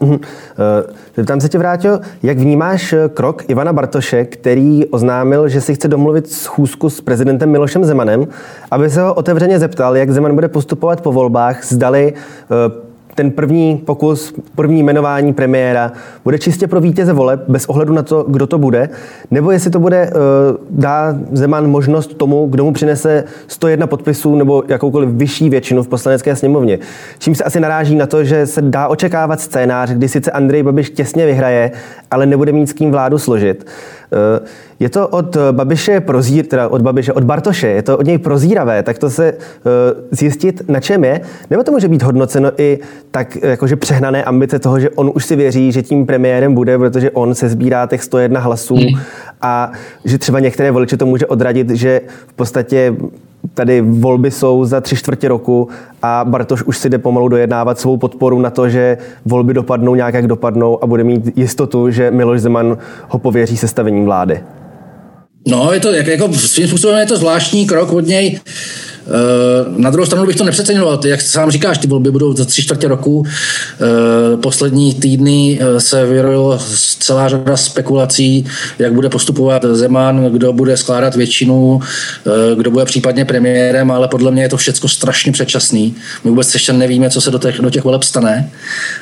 Uh, 0.02 1.24
tam 1.24 1.40
se 1.40 1.48
tě 1.48 1.58
vrátil, 1.58 2.00
jak 2.22 2.38
vnímáš 2.38 2.92
eh, 2.92 3.08
krok 3.08 3.42
Ivana 3.48 3.72
Bartoše, 3.72 4.24
který 4.24 4.86
oznámil, 4.86 5.48
že 5.48 5.60
si 5.60 5.74
chce 5.74 5.88
domluvit 5.88 6.30
schůzku 6.30 6.90
s 6.90 7.00
prezidentem 7.00 7.50
Milošem 7.50 7.84
Zemanem, 7.84 8.26
aby 8.70 8.90
se 8.90 9.02
ho 9.02 9.14
otevřeně 9.14 9.58
zeptal, 9.58 9.96
jak 9.96 10.10
Zeman 10.10 10.34
bude 10.34 10.48
postupovat 10.48 11.00
po 11.00 11.12
volbách, 11.12 11.64
zdali 11.64 12.12
uh, 12.12 12.91
ten 13.14 13.30
první 13.30 13.76
pokus, 13.76 14.34
první 14.54 14.82
jmenování 14.82 15.32
premiéra 15.32 15.92
bude 16.24 16.38
čistě 16.38 16.66
pro 16.66 16.80
vítěze 16.80 17.12
voleb, 17.12 17.44
bez 17.48 17.66
ohledu 17.66 17.92
na 17.92 18.02
to, 18.02 18.24
kdo 18.28 18.46
to 18.46 18.58
bude, 18.58 18.88
nebo 19.30 19.50
jestli 19.50 19.70
to 19.70 19.78
bude, 19.78 20.10
uh, 20.10 20.56
dá 20.70 21.16
Zeman 21.32 21.70
možnost 21.70 22.14
tomu, 22.14 22.46
kdo 22.46 22.64
mu 22.64 22.72
přinese 22.72 23.24
101 23.46 23.86
podpisů 23.86 24.36
nebo 24.36 24.64
jakoukoliv 24.68 25.08
vyšší 25.08 25.50
většinu 25.50 25.82
v 25.82 25.88
poslanecké 25.88 26.36
sněmovně. 26.36 26.78
Čím 27.18 27.34
se 27.34 27.44
asi 27.44 27.60
naráží 27.60 27.94
na 27.94 28.06
to, 28.06 28.24
že 28.24 28.46
se 28.46 28.62
dá 28.62 28.88
očekávat 28.88 29.40
scénář, 29.40 29.90
kdy 29.90 30.08
sice 30.08 30.30
Andrej 30.30 30.62
Babiš 30.62 30.90
těsně 30.90 31.26
vyhraje, 31.26 31.70
ale 32.10 32.26
nebude 32.26 32.52
mít 32.52 32.66
s 32.66 32.72
kým 32.72 32.90
vládu 32.90 33.18
složit. 33.18 33.66
Uh, 34.12 34.46
je 34.80 34.88
to 34.88 35.08
od 35.08 35.36
Babiše 35.52 36.00
prozír, 36.00 36.46
teda 36.46 36.68
od 36.68 36.82
Babiše, 36.82 37.12
od 37.12 37.24
Bartoše, 37.24 37.68
je 37.68 37.82
to 37.82 37.98
od 37.98 38.06
něj 38.06 38.18
prozíravé, 38.18 38.82
tak 38.82 38.98
to 38.98 39.10
se 39.10 39.32
uh, 39.32 39.38
zjistit, 40.10 40.62
na 40.68 40.80
čem 40.80 41.04
je, 41.04 41.20
nebo 41.50 41.62
to 41.62 41.72
může 41.72 41.88
být 41.88 42.02
hodnoceno 42.02 42.50
i 42.56 42.78
tak 43.10 43.36
jakože 43.36 43.76
přehnané 43.76 44.24
ambice 44.24 44.58
toho, 44.58 44.80
že 44.80 44.90
on 44.90 45.10
už 45.14 45.24
si 45.24 45.36
věří, 45.36 45.72
že 45.72 45.82
tím 45.82 46.06
premiérem 46.06 46.54
bude, 46.54 46.78
protože 46.78 47.10
on 47.10 47.34
se 47.34 47.48
sbírá 47.48 47.86
těch 47.86 48.02
101 48.02 48.40
hlasů 48.40 48.74
hmm. 48.74 49.00
a 49.42 49.72
že 50.04 50.18
třeba 50.18 50.40
některé 50.40 50.70
voliče 50.70 50.96
to 50.96 51.06
může 51.06 51.26
odradit, 51.26 51.70
že 51.70 52.00
v 52.26 52.32
podstatě 52.32 52.94
tady 53.54 53.80
volby 53.80 54.30
jsou 54.30 54.64
za 54.64 54.80
tři 54.80 54.96
čtvrtě 54.96 55.28
roku 55.28 55.68
a 56.02 56.24
Bartoš 56.28 56.62
už 56.62 56.78
si 56.78 56.90
jde 56.90 56.98
pomalu 56.98 57.28
dojednávat 57.28 57.80
svou 57.80 57.96
podporu 57.96 58.40
na 58.40 58.50
to, 58.50 58.68
že 58.68 58.98
volby 59.24 59.54
dopadnou 59.54 59.94
nějak, 59.94 60.14
jak 60.14 60.26
dopadnou 60.26 60.84
a 60.84 60.86
bude 60.86 61.04
mít 61.04 61.38
jistotu, 61.38 61.90
že 61.90 62.10
Miloš 62.10 62.40
Zeman 62.40 62.78
ho 63.08 63.18
pověří 63.18 63.56
sestavením 63.56 64.04
vlády. 64.04 64.40
No, 65.48 65.72
je 65.72 65.80
to 65.80 65.92
jako 65.92 66.32
svým 66.32 66.68
způsobem 66.68 66.98
je 66.98 67.06
to 67.06 67.16
zvláštní 67.16 67.66
krok 67.66 67.92
od 67.92 68.06
něj. 68.06 68.40
Eh, 69.06 69.64
na 69.76 69.90
druhou 69.90 70.06
stranu 70.06 70.26
bych 70.26 70.36
to 70.36 70.44
nepřeceňoval. 70.44 71.00
Jak 71.04 71.20
sám 71.20 71.50
říkáš, 71.50 71.78
ty 71.78 71.86
volby 71.86 72.10
budou 72.10 72.36
za 72.36 72.44
tři 72.44 72.62
čtvrtě 72.62 72.88
roku. 72.88 73.24
Eh, 73.26 74.36
poslední 74.36 74.94
týdny 74.94 75.58
eh, 75.60 75.80
se 75.80 76.06
vyrojilo 76.06 76.58
celá 76.98 77.28
řada 77.28 77.56
spekulací, 77.56 78.46
jak 78.78 78.92
bude 78.92 79.08
postupovat 79.08 79.64
Zeman, 79.72 80.24
kdo 80.24 80.52
bude 80.52 80.76
skládat 80.76 81.14
většinu, 81.14 81.80
kdo 82.56 82.70
bude 82.70 82.84
případně 82.84 83.24
premiérem, 83.24 83.90
ale 83.90 84.08
podle 84.08 84.30
mě 84.30 84.42
je 84.42 84.48
to 84.48 84.56
všechno 84.56 84.88
strašně 84.88 85.32
předčasný. 85.32 85.94
My 86.24 86.30
vůbec 86.30 86.54
ještě 86.54 86.72
nevíme, 86.72 87.10
co 87.10 87.20
se 87.20 87.30
do 87.30 87.38
těch, 87.38 87.60
do 87.60 87.70
těch 87.70 87.84
voleb 87.84 88.02
stane. 88.02 88.50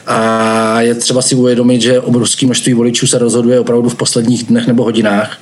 A 0.06 0.80
je 0.80 0.94
třeba 0.94 1.22
si 1.22 1.34
uvědomit, 1.34 1.82
že 1.82 2.00
obrovské 2.00 2.46
množství 2.46 2.74
voličů 2.74 3.06
se 3.06 3.18
rozhoduje 3.18 3.60
opravdu 3.60 3.88
v 3.88 3.94
posledních 3.94 4.44
dnech 4.44 4.66
nebo 4.66 4.84
hodinách. 4.84 5.38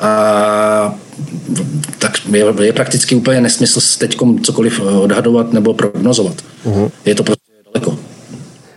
A 0.00 0.94
tak 1.98 2.12
je, 2.32 2.44
je 2.60 2.72
prakticky 2.72 3.14
úplně 3.14 3.40
nesmysl 3.40 3.98
teď 3.98 4.16
cokoliv 4.42 4.80
eh, 4.80 4.90
odhadovat 4.90 5.52
nebo 5.52 5.74
prognozovat. 5.74 6.34
Uh-huh. 6.66 6.90
Je 7.04 7.14
to 7.14 7.22
prostě 7.22 7.42
daleko. 7.74 7.98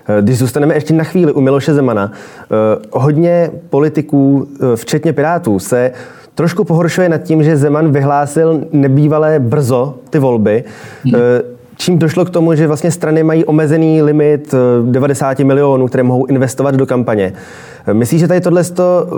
Eh, 0.08 0.22
když 0.22 0.38
zůstaneme 0.38 0.74
ještě 0.74 0.94
na 0.94 1.04
chvíli 1.04 1.32
u 1.32 1.42
Miloše 1.42 1.74
Zemana, 1.74 2.12
eh, 2.12 2.86
hodně 2.92 3.52
politiků, 3.70 4.48
včetně 4.76 5.14
Pirátů, 5.14 5.60
se 5.60 5.92
trošku 6.36 6.64
pohoršuje 6.64 7.10
nad 7.10 7.18
tím, 7.18 7.44
že 7.44 7.58
Zeman 7.58 7.92
vyhlásil 7.92 8.68
nebývalé 8.72 9.40
brzo 9.40 9.96
ty 10.10 10.20
volby. 10.20 10.64
Hmm 11.04 11.14
čím 11.78 12.00
došlo 12.00 12.26
k 12.26 12.30
tomu, 12.30 12.56
že 12.56 12.68
vlastně 12.68 12.92
strany 12.92 13.24
mají 13.24 13.46
omezený 13.46 14.02
limit 14.02 14.56
90 14.86 15.40
milionů, 15.40 15.88
které 15.88 16.04
mohou 16.04 16.26
investovat 16.26 16.76
do 16.76 16.86
kampaně. 16.86 17.34
Myslíš, 17.94 18.22
že 18.22 18.28
tady 18.28 18.42
tohle 18.42 18.64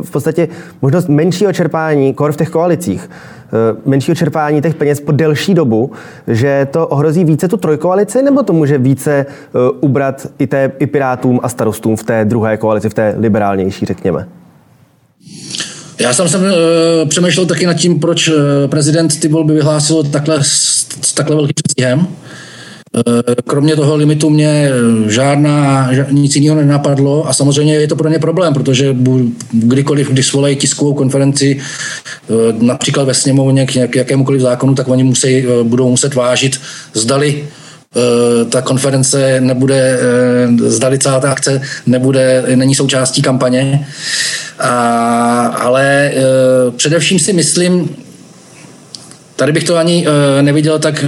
v 0.01 0.11
podstatě 0.11 0.47
možnost 0.81 1.09
menšího 1.09 1.53
čerpání, 1.53 2.13
kor 2.13 2.31
v 2.31 2.37
těch 2.37 2.49
koalicích, 2.49 3.09
eh, 3.09 3.77
menšího 3.85 4.15
čerpání 4.15 4.61
těch 4.61 4.75
peněz 4.75 4.99
po 4.99 5.11
delší 5.11 5.53
dobu, 5.53 5.91
že 6.27 6.67
to 6.71 6.87
ohrozí 6.87 7.23
více 7.23 7.47
tu 7.47 7.57
trojkoalici, 7.57 8.21
nebo 8.21 8.43
to 8.43 8.53
může 8.53 8.77
více 8.77 9.11
eh, 9.11 9.25
ubrat 9.79 10.27
i, 10.39 10.47
té, 10.47 10.71
i 10.79 10.87
pirátům 10.87 11.39
a 11.43 11.49
starostům 11.49 11.95
v 11.95 12.03
té 12.03 12.25
druhé 12.25 12.57
koalici, 12.57 12.89
v 12.89 12.93
té 12.93 13.15
liberálnější, 13.17 13.85
řekněme? 13.85 14.27
Já 16.01 16.13
jsem, 16.13 16.29
jsem 16.29 16.41
uh, 16.41 16.47
přemýšlel 17.09 17.45
taky 17.45 17.65
nad 17.65 17.73
tím, 17.73 17.99
proč 17.99 18.31
prezident 18.69 19.19
ty 19.19 19.27
volby 19.27 19.53
vyhlásil 19.53 20.03
takhle, 20.03 20.43
s 20.43 21.13
takhle 21.13 21.35
velkým 21.35 21.53
předstihem. 21.63 22.07
Eh, 22.98 23.36
kromě 23.48 23.75
toho 23.75 23.96
limitu 23.96 24.29
mě 24.29 24.69
žádná, 25.08 25.89
nic 26.12 26.36
jiného 26.36 26.55
nenapadlo 26.55 27.27
a 27.27 27.34
samozřejmě 27.34 27.74
je 27.74 27.88
to 27.88 27.96
pro 27.96 28.10
ně 28.10 28.19
problém, 28.19 28.53
protože 28.53 28.96
kdykoliv, 29.51 30.10
když 30.10 30.27
svolají 30.27 30.55
tiskovou 30.55 30.93
konferenci 30.93 31.60
eh, 31.60 32.34
například 32.60 33.03
ve 33.03 33.13
sněmovně 33.13 33.65
k 33.65 33.96
jakémukoliv 33.96 34.41
zákonu, 34.41 34.75
tak 34.75 34.88
oni 34.88 35.03
musí, 35.03 35.38
eh, 35.38 35.63
budou 35.63 35.89
muset 35.89 36.15
vážit, 36.15 36.60
zdali 36.93 37.43
ta 38.50 38.62
konference 38.62 39.41
nebude, 39.41 40.00
zdali 40.58 41.00
celá 41.00 41.19
ta 41.19 41.31
akce 41.31 41.62
nebude, 41.86 42.43
není 42.55 42.75
součástí 42.75 43.22
kampaně. 43.22 43.88
A, 44.60 45.46
ale 45.46 46.12
především 46.77 47.19
si 47.19 47.34
myslím, 47.34 47.89
Tady 49.39 49.51
bych 49.51 49.63
to 49.63 49.75
ani 49.75 50.05
neviděl 50.41 50.79
tak, 50.79 51.05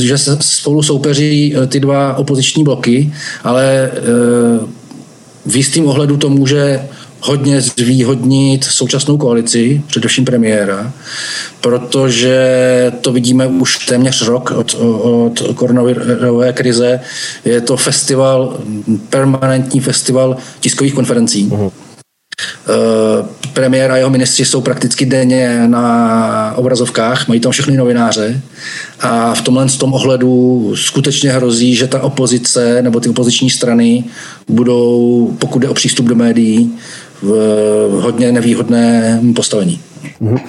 že 0.00 0.18
se 0.18 0.38
spolu 0.40 0.82
soupeří 0.82 1.54
ty 1.68 1.80
dva 1.80 2.16
opoziční 2.16 2.64
bloky, 2.64 3.12
ale 3.44 3.90
v 5.46 5.56
jistým 5.56 5.86
ohledu 5.86 6.16
to 6.16 6.28
může 6.30 6.82
hodně 7.20 7.60
zvýhodnit 7.60 8.64
současnou 8.64 9.18
koalici, 9.18 9.82
především 9.86 10.24
premiéra, 10.24 10.92
protože 11.60 12.92
to 13.00 13.12
vidíme 13.12 13.46
už 13.46 13.86
téměř 13.86 14.22
rok 14.22 14.52
od, 14.56 14.74
od 15.02 15.42
koronavirové 15.54 16.52
krize. 16.52 17.00
Je 17.44 17.60
to 17.60 17.76
festival, 17.76 18.58
permanentní 19.10 19.80
festival 19.80 20.36
tiskových 20.60 20.94
konferencí. 20.94 21.48
Uh-huh. 21.48 21.72
Premiér 23.54 23.90
a 23.90 23.96
jeho 23.96 24.10
ministři 24.10 24.44
jsou 24.44 24.60
prakticky 24.60 25.06
denně 25.06 25.68
na 25.68 26.52
obrazovkách, 26.56 27.28
mají 27.28 27.40
tam 27.40 27.52
všechny 27.52 27.76
novináře 27.76 28.40
a 29.00 29.34
v 29.34 29.40
tomhle 29.40 29.68
z 29.68 29.76
tom 29.76 29.92
ohledu 29.92 30.72
skutečně 30.76 31.32
hrozí, 31.32 31.74
že 31.74 31.86
ta 31.86 32.02
opozice 32.02 32.82
nebo 32.82 33.00
ty 33.00 33.08
opoziční 33.08 33.50
strany 33.50 34.04
budou, 34.48 35.36
pokud 35.38 35.58
jde 35.58 35.68
o 35.68 35.74
přístup 35.74 36.06
do 36.06 36.14
médií, 36.14 36.74
v 37.22 38.00
hodně 38.00 38.32
nevýhodném 38.32 39.34
postavení. 39.34 39.80
Mm-hmm. 40.22 40.40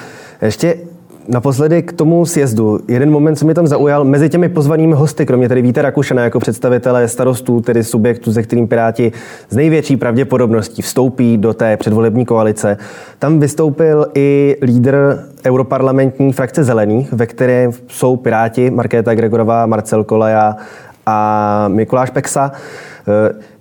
Ještě 0.42 0.78
Naposledy 1.28 1.84
k 1.84 1.94
tomu 1.94 2.26
sjezdu. 2.26 2.80
Jeden 2.88 3.12
moment, 3.12 3.36
co 3.36 3.46
mě 3.46 3.54
tam 3.54 3.68
zaujal, 3.68 4.04
mezi 4.04 4.30
těmi 4.30 4.50
pozvanými 4.50 4.94
hosty, 4.94 5.26
kromě 5.26 5.50
tedy 5.50 5.62
Víta 5.62 5.82
Rakušana 5.82 6.24
jako 6.24 6.40
představitele 6.40 7.08
starostů, 7.08 7.62
tedy 7.62 7.84
subjektu, 7.84 8.32
ze 8.32 8.44
kterým 8.44 8.68
Piráti 8.68 9.12
z 9.50 9.56
největší 9.56 9.98
pravděpodobností 9.98 10.82
vstoupí 10.82 11.38
do 11.38 11.54
té 11.54 11.78
předvolební 11.78 12.26
koalice, 12.26 12.78
tam 13.20 13.40
vystoupil 13.40 14.08
i 14.16 14.58
lídr 14.62 15.20
europarlamentní 15.46 16.34
frakce 16.34 16.64
Zelených, 16.64 17.14
ve 17.14 17.26
které 17.26 17.70
jsou 17.88 18.16
Piráti, 18.16 18.72
Markéta 18.72 19.16
Gregorová, 19.16 19.66
Marcel 19.66 20.04
Kolaja 20.04 20.56
a 21.06 21.66
Mikuláš 21.68 22.10
Peksa. 22.10 22.52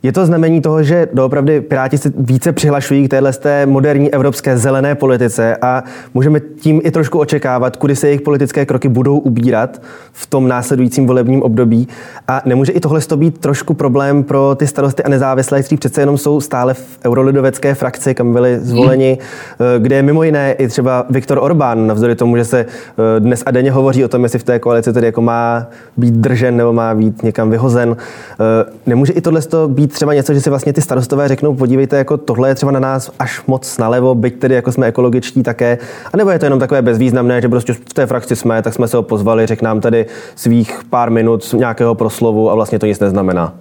Je 0.02 0.12
to 0.12 0.26
znamení 0.26 0.60
toho, 0.60 0.82
že 0.82 1.08
doopravdy 1.12 1.60
Piráti 1.60 1.98
se 1.98 2.12
více 2.16 2.52
přihlašují 2.52 3.06
k 3.06 3.10
téhle 3.10 3.32
té 3.32 3.66
moderní 3.66 4.14
evropské 4.14 4.58
zelené 4.58 4.94
politice 4.94 5.56
a 5.62 5.84
můžeme 6.14 6.40
tím 6.40 6.80
i 6.84 6.90
trošku 6.90 7.18
očekávat, 7.18 7.76
kudy 7.76 7.96
se 7.96 8.06
jejich 8.06 8.20
politické 8.20 8.66
kroky 8.66 8.88
budou 8.88 9.18
ubírat 9.18 9.82
v 10.12 10.26
tom 10.26 10.48
následujícím 10.48 11.06
volebním 11.06 11.42
období. 11.42 11.88
A 12.28 12.42
nemůže 12.44 12.72
i 12.72 12.80
tohle 12.80 13.00
být 13.16 13.38
trošku 13.38 13.74
problém 13.74 14.24
pro 14.24 14.54
ty 14.54 14.66
starosty 14.66 15.02
a 15.02 15.08
nezávislé, 15.08 15.60
kteří 15.62 15.76
přece 15.76 16.02
jenom 16.02 16.18
jsou 16.18 16.40
stále 16.40 16.74
v 16.74 16.98
eurolidovecké 17.04 17.74
frakci, 17.74 18.14
kam 18.14 18.32
byli 18.32 18.58
zvoleni, 18.58 19.18
hmm. 19.58 19.82
kde 19.82 19.96
je 19.96 20.02
mimo 20.02 20.22
jiné 20.22 20.52
i 20.52 20.68
třeba 20.68 21.06
Viktor 21.10 21.38
Orbán, 21.42 21.86
navzdory 21.86 22.14
tomu, 22.14 22.36
že 22.36 22.44
se 22.44 22.60
eh, 22.60 23.20
dnes 23.20 23.42
a 23.46 23.50
denně 23.50 23.72
hovoří 23.72 24.04
o 24.04 24.08
tom, 24.08 24.22
jestli 24.22 24.38
v 24.38 24.44
té 24.44 24.58
koalici 24.58 24.92
tedy 24.92 25.06
jako 25.06 25.22
má 25.22 25.66
být 25.96 26.14
držen 26.14 26.56
nebo 26.56 26.72
má 26.72 26.94
být 26.94 27.22
někam 27.22 27.50
vyhozen. 27.50 27.96
Eh, 27.96 28.72
nemůže 28.86 29.12
i 29.12 29.20
tohle 29.20 29.33
být 29.66 29.92
třeba 29.92 30.14
něco, 30.14 30.34
že 30.34 30.40
si 30.40 30.50
vlastně 30.50 30.72
ty 30.72 30.82
starostové 30.82 31.28
řeknou, 31.28 31.54
podívejte, 31.54 31.96
jako 31.96 32.16
tohle 32.16 32.48
je 32.48 32.54
třeba 32.54 32.72
na 32.72 32.80
nás 32.80 33.10
až 33.18 33.42
moc 33.46 33.78
nalevo, 33.78 34.14
byť 34.14 34.38
tedy 34.38 34.54
jako 34.54 34.72
jsme 34.72 34.86
ekologičtí 34.86 35.42
také, 35.42 35.78
a 36.12 36.16
nebo 36.16 36.30
je 36.30 36.38
to 36.38 36.46
jenom 36.46 36.58
takové 36.58 36.82
bezvýznamné, 36.82 37.40
že 37.40 37.48
prostě 37.48 37.72
v 37.72 37.92
té 37.92 38.06
frakci 38.06 38.36
jsme, 38.36 38.62
tak 38.62 38.74
jsme 38.74 38.88
se 38.88 38.96
ho 38.96 39.02
pozvali, 39.02 39.46
řekl 39.46 39.64
nám 39.64 39.80
tady 39.80 40.06
svých 40.36 40.80
pár 40.90 41.10
minut 41.10 41.54
nějakého 41.54 41.94
proslovu 41.94 42.50
a 42.50 42.54
vlastně 42.54 42.78
to 42.78 42.86
nic 42.86 43.00
neznamená. 43.00 43.54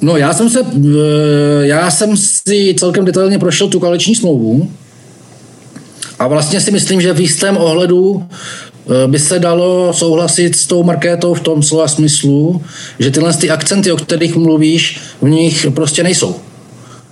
No 0.00 0.16
já 0.16 0.32
jsem 0.32 0.50
se, 0.50 0.60
eh, 0.60 1.66
já 1.66 1.90
jsem 1.90 2.16
si 2.16 2.74
celkem 2.78 3.04
detailně 3.04 3.38
prošel 3.38 3.68
tu 3.68 3.80
koaliční 3.80 4.14
smlouvu 4.14 4.68
a 6.18 6.26
vlastně 6.28 6.60
si 6.60 6.70
myslím, 6.70 7.00
že 7.00 7.12
v 7.12 7.20
jistém 7.20 7.56
ohledu 7.56 8.24
by 9.06 9.18
se 9.18 9.38
dalo 9.38 9.92
souhlasit 9.92 10.56
s 10.56 10.66
tou 10.66 10.82
markétou 10.82 11.34
v 11.34 11.40
tom 11.40 11.62
slova 11.62 11.88
smyslu, 11.88 12.62
že 12.98 13.10
tyhle 13.10 13.34
ty 13.34 13.50
akcenty, 13.50 13.92
o 13.92 13.96
kterých 13.96 14.36
mluvíš, 14.36 15.00
v 15.22 15.28
nich 15.28 15.66
prostě 15.74 16.02
nejsou. 16.02 16.34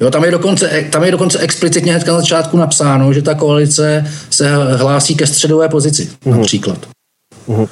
Jo, 0.00 0.10
tam, 0.10 0.24
je 0.24 0.30
dokonce, 0.30 0.84
tam 0.90 1.04
je 1.04 1.10
dokonce 1.10 1.38
explicitně 1.38 1.92
hned 1.92 2.06
na 2.06 2.20
začátku 2.20 2.56
napsáno, 2.56 3.12
že 3.12 3.22
ta 3.22 3.34
koalice 3.34 4.06
se 4.30 4.48
hlásí 4.76 5.14
ke 5.14 5.26
středové 5.26 5.68
pozici, 5.68 6.08
uh-huh. 6.24 6.36
například. 6.36 6.78
Uh-huh. 7.48 7.68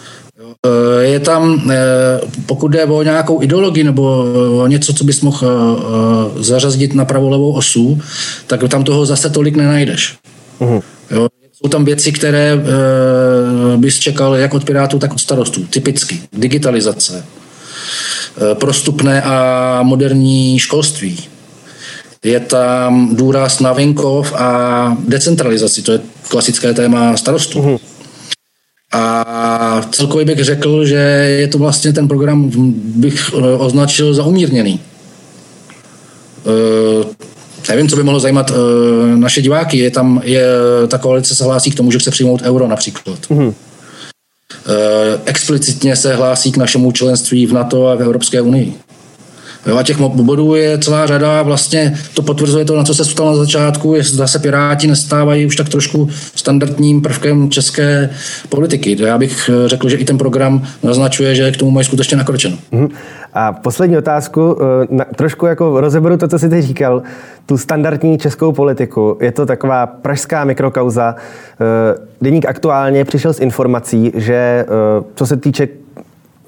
Je 1.01 1.21
tam, 1.21 1.71
eh, 1.71 1.77
pokud 2.47 2.69
jde 2.69 2.85
o 2.85 3.03
nějakou 3.03 3.43
ideologii 3.43 3.85
nebo 3.85 4.25
o 4.63 4.67
něco, 4.67 4.95
co 4.95 5.05
bys 5.05 5.21
mohl 5.21 5.49
zařazit 6.37 6.95
na 6.95 7.05
pravolevou 7.05 7.53
osu, 7.53 8.01
tak 8.47 8.61
tam 8.69 8.85
toho 8.85 9.07
zase 9.07 9.31
tolik 9.31 9.57
nenajdeš. 9.57 10.17
Uh-huh. 10.61 10.83
Jo, 11.11 11.29
jsou 11.63 11.69
tam 11.69 11.85
věci, 11.85 12.13
které 12.13 12.53
e, 12.53 12.57
bys 13.77 13.99
čekal 13.99 14.35
jak 14.35 14.55
od 14.55 14.65
Pirátů, 14.65 14.99
tak 14.99 15.13
od 15.13 15.21
starostů. 15.21 15.67
Typicky 15.67 16.23
digitalizace, 16.33 17.25
e, 18.53 18.55
prostupné 18.55 19.23
a 19.23 19.81
moderní 19.83 20.59
školství. 20.59 21.19
Je 22.25 22.41
tam 22.41 23.17
důraz 23.17 23.61
na 23.61 23.73
venkov 23.73 24.33
a 24.33 24.97
decentralizaci, 25.09 25.83
to 25.83 25.93
je 25.93 26.01
klasické 26.29 26.75
téma 26.75 27.17
starostů. 27.17 27.61
Uh-huh. 27.61 27.79
A 28.93 29.83
celkově 29.91 30.25
bych 30.25 30.45
řekl, 30.45 30.87
že 30.87 30.97
je 31.41 31.49
to 31.49 31.59
vlastně 31.59 31.93
ten 31.93 32.09
program, 32.09 32.51
bych 32.85 33.31
eh, 33.35 33.41
označil 33.41 34.15
za 34.15 34.25
umírněný 34.25 34.81
nevím, 37.69 37.89
co 37.89 37.97
by 37.97 38.03
mohlo 38.03 38.21
zajímat 38.21 38.51
uh, 38.51 38.57
naše 39.15 39.43
diváky. 39.43 39.79
Je 39.79 39.91
tam, 39.91 40.21
je, 40.25 40.47
ta 40.89 40.99
koalice 40.99 41.35
se 41.35 41.45
hlásí 41.45 41.71
k 41.71 41.75
tomu, 41.75 41.91
že 41.91 41.99
chce 41.99 42.11
přijmout 42.11 42.43
euro 42.43 42.69
například. 42.69 43.19
Mm-hmm. 43.19 43.55
Uh, 44.69 45.21
explicitně 45.25 45.97
se 45.97 46.15
hlásí 46.15 46.53
k 46.53 46.57
našemu 46.57 46.93
členství 46.93 47.47
v 47.47 47.53
NATO 47.53 47.89
a 47.89 47.95
v 47.95 48.03
Evropské 48.03 48.41
unii. 48.41 48.75
Jo, 49.67 49.77
a 49.77 49.83
těch 49.83 49.99
bodů 50.01 50.55
je 50.55 50.79
celá 50.79 51.07
řada, 51.07 51.43
vlastně 51.43 51.95
to 52.15 52.23
potvrzuje 52.23 52.65
to, 52.65 52.77
na 52.77 52.85
co 52.85 52.95
se 52.95 53.05
ptal 53.05 53.27
na 53.27 53.37
začátku, 53.37 53.95
je, 53.95 54.03
zda 54.03 54.27
se 54.27 54.39
Piráti 54.39 54.87
nestávají 54.87 55.47
už 55.47 55.57
tak 55.57 55.69
trošku 55.69 56.09
standardním 56.35 57.03
prvkem 57.03 57.51
české 57.51 58.11
politiky. 58.49 58.97
Já 59.03 59.19
bych 59.19 59.51
eh, 59.53 59.69
řekl, 59.69 59.89
že 59.89 59.97
i 59.97 60.05
ten 60.05 60.19
program 60.19 60.63
naznačuje, 60.83 61.35
že 61.35 61.53
k 61.53 61.57
tomu 61.57 61.71
mají 61.71 61.85
skutečně 61.85 62.17
nakročeno. 62.17 62.57
Mm-hmm. 62.73 62.89
A 63.35 63.53
poslední 63.53 63.99
otázku, 63.99 64.59
na, 64.91 65.05
trošku 65.17 65.47
jako 65.47 65.81
rozeberu 65.81 66.17
to, 66.17 66.29
co 66.29 66.39
jsi 66.39 66.49
teď 66.49 66.65
říkal 66.65 67.03
tu 67.47 67.59
standardní 67.59 68.19
českou 68.19 68.53
politiku. 68.53 69.19
Je 69.21 69.33
to 69.33 69.47
taková 69.47 69.87
pražská 69.87 70.45
mikrokauza. 70.45 71.15
Eh, 71.17 72.07
Deník 72.21 72.47
aktuálně 72.47 73.05
přišel 73.05 73.33
s 73.33 73.41
informací, 73.41 74.13
že 74.15 74.35
eh, 74.35 74.67
co 75.15 75.27
se 75.27 75.37
týče 75.37 75.69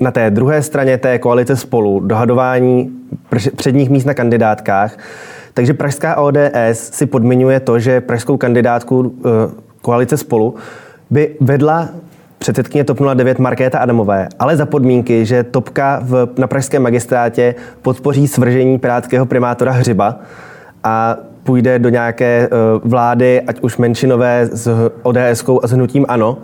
na 0.01 0.11
té 0.11 0.31
druhé 0.31 0.63
straně 0.63 0.99
té 0.99 1.19
koalice 1.19 1.57
spolu, 1.57 2.01
dohadování 2.01 2.91
předních 3.57 3.91
míst 3.91 4.05
na 4.05 4.15
kandidátkách, 4.15 4.99
takže 5.55 5.75
pražská 5.75 6.17
ODS 6.17 6.51
si 6.75 7.07
podmiňuje 7.07 7.61
to, 7.61 7.79
že 7.79 8.01
pražskou 8.01 8.37
kandidátku 8.37 9.15
eh, 9.19 9.29
koalice 9.83 10.17
spolu 10.17 10.55
by 11.11 11.37
vedla 11.41 11.89
předsedkyně 12.39 12.85
TOP 12.85 12.99
09 13.15 13.39
Markéta 13.39 13.79
Adamové, 13.79 14.29
ale 14.39 14.57
za 14.57 14.67
podmínky, 14.67 15.27
že 15.27 15.43
Topka 15.43 16.01
v, 16.03 16.29
na 16.39 16.47
pražském 16.47 16.83
magistrátě 16.83 17.55
podpoří 17.83 18.29
svržení 18.29 18.79
pirátského 18.79 19.27
primátora 19.27 19.73
Hřiba, 19.73 20.21
a 20.85 21.17
půjde 21.45 21.79
do 21.79 21.89
nějaké 21.89 22.25
eh, 22.47 22.49
vlády, 22.85 23.41
ať 23.41 23.61
už 23.61 23.77
menšinové 23.77 24.49
s 24.53 24.91
ODS 25.03 25.45
a 25.63 25.67
s 25.67 25.71
hnutím 25.71 26.07
ANO. 26.09 26.39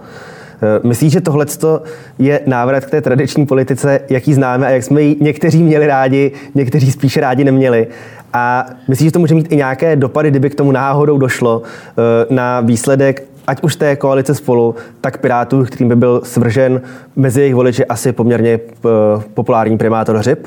Eh, 0.62 0.80
myslíš, 0.88 1.12
že 1.12 1.20
tohle 1.20 1.46
je 2.18 2.40
návrat 2.46 2.84
k 2.84 2.90
té 2.90 3.00
tradiční 3.00 3.46
politice, 3.46 4.00
jaký 4.10 4.34
známe 4.34 4.66
a 4.66 4.70
jak 4.70 4.82
jsme 4.82 5.02
ji 5.02 5.16
někteří 5.20 5.62
měli 5.62 5.86
rádi, 5.86 6.32
někteří 6.54 6.92
spíše 6.92 7.20
rádi 7.20 7.44
neměli? 7.44 7.86
A 8.32 8.66
myslíš, 8.88 9.06
že 9.06 9.12
to 9.12 9.18
může 9.18 9.34
mít 9.34 9.52
i 9.52 9.56
nějaké 9.56 9.96
dopady, 9.96 10.30
kdyby 10.30 10.50
k 10.50 10.54
tomu 10.54 10.72
náhodou 10.72 11.18
došlo 11.18 11.62
eh, 11.62 12.34
na 12.34 12.60
výsledek 12.60 13.22
ať 13.46 13.62
už 13.62 13.76
té 13.76 13.96
koalice 13.96 14.34
spolu, 14.34 14.74
tak 15.00 15.18
Pirátů, 15.18 15.64
kterým 15.64 15.88
by 15.88 15.96
byl 15.96 16.20
svržen 16.24 16.80
mezi 17.16 17.40
jejich 17.40 17.54
voliči 17.54 17.84
asi 17.84 18.12
poměrně 18.12 18.60
populární 19.34 19.78
primátor 19.78 20.16
Hřib? 20.16 20.46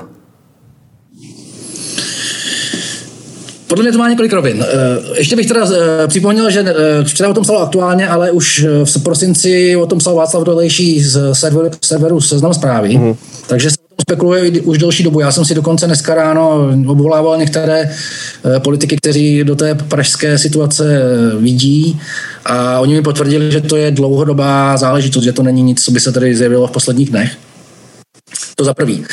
Podle 3.68 3.84
mě 3.84 3.92
to 3.92 3.98
má 3.98 4.10
několik 4.10 4.34
rovin. 4.34 4.66
Eh, 4.68 5.18
ještě 5.18 5.36
bych 5.36 5.48
teda 5.48 5.68
eh, 5.72 6.08
připomněl, 6.08 6.52
že 6.52 6.60
eh, 6.60 7.04
včera 7.04 7.30
o 7.30 7.34
tom 7.34 7.44
psalo 7.44 7.62
aktuálně, 7.62 8.08
ale 8.08 8.32
už 8.32 8.66
v 8.84 9.04
prosinci 9.04 9.76
o 9.76 9.86
tom 9.86 10.00
psal 10.00 10.16
Václav 10.16 10.44
Dolejší 10.44 11.04
z 11.04 11.34
serveru, 11.34 11.70
serveru 11.86 12.22
Seznam 12.22 12.54
zprávy. 12.54 12.90
Mm-hmm. 12.90 13.16
Takže 13.48 13.70
se 13.70 13.76
o 13.76 13.96
tom 13.96 14.04
spekuluje 14.16 14.62
už 14.62 14.78
delší 14.78 15.04
dobu. 15.04 15.20
Já 15.20 15.32
jsem 15.32 15.46
si 15.46 15.56
dokonce 15.56 15.86
dneska 15.86 16.16
ráno 16.16 16.70
obvolával 16.88 17.38
některé 17.38 17.92
politiky, 18.64 18.96
kteří 18.98 19.44
do 19.44 19.56
té 19.56 19.76
pražské 19.76 20.38
situace 20.38 21.02
vidí 21.40 22.02
a 22.46 22.80
oni 22.80 22.94
mi 22.94 23.02
potvrdili, 23.02 23.52
že 23.52 23.62
to 23.62 23.76
je 23.76 23.92
dlouhodobá 23.92 24.78
záležitost, 24.78 25.24
že 25.24 25.34
to 25.34 25.44
není 25.44 25.64
nic, 25.64 25.84
co 25.84 25.92
by 25.92 26.00
se 26.00 26.12
tady 26.12 26.36
zjevilo 26.36 26.68
v 26.68 26.72
posledních 26.72 27.10
dnech. 27.10 27.32
To 28.56 28.64
za 28.64 28.74
prvý. 28.74 29.06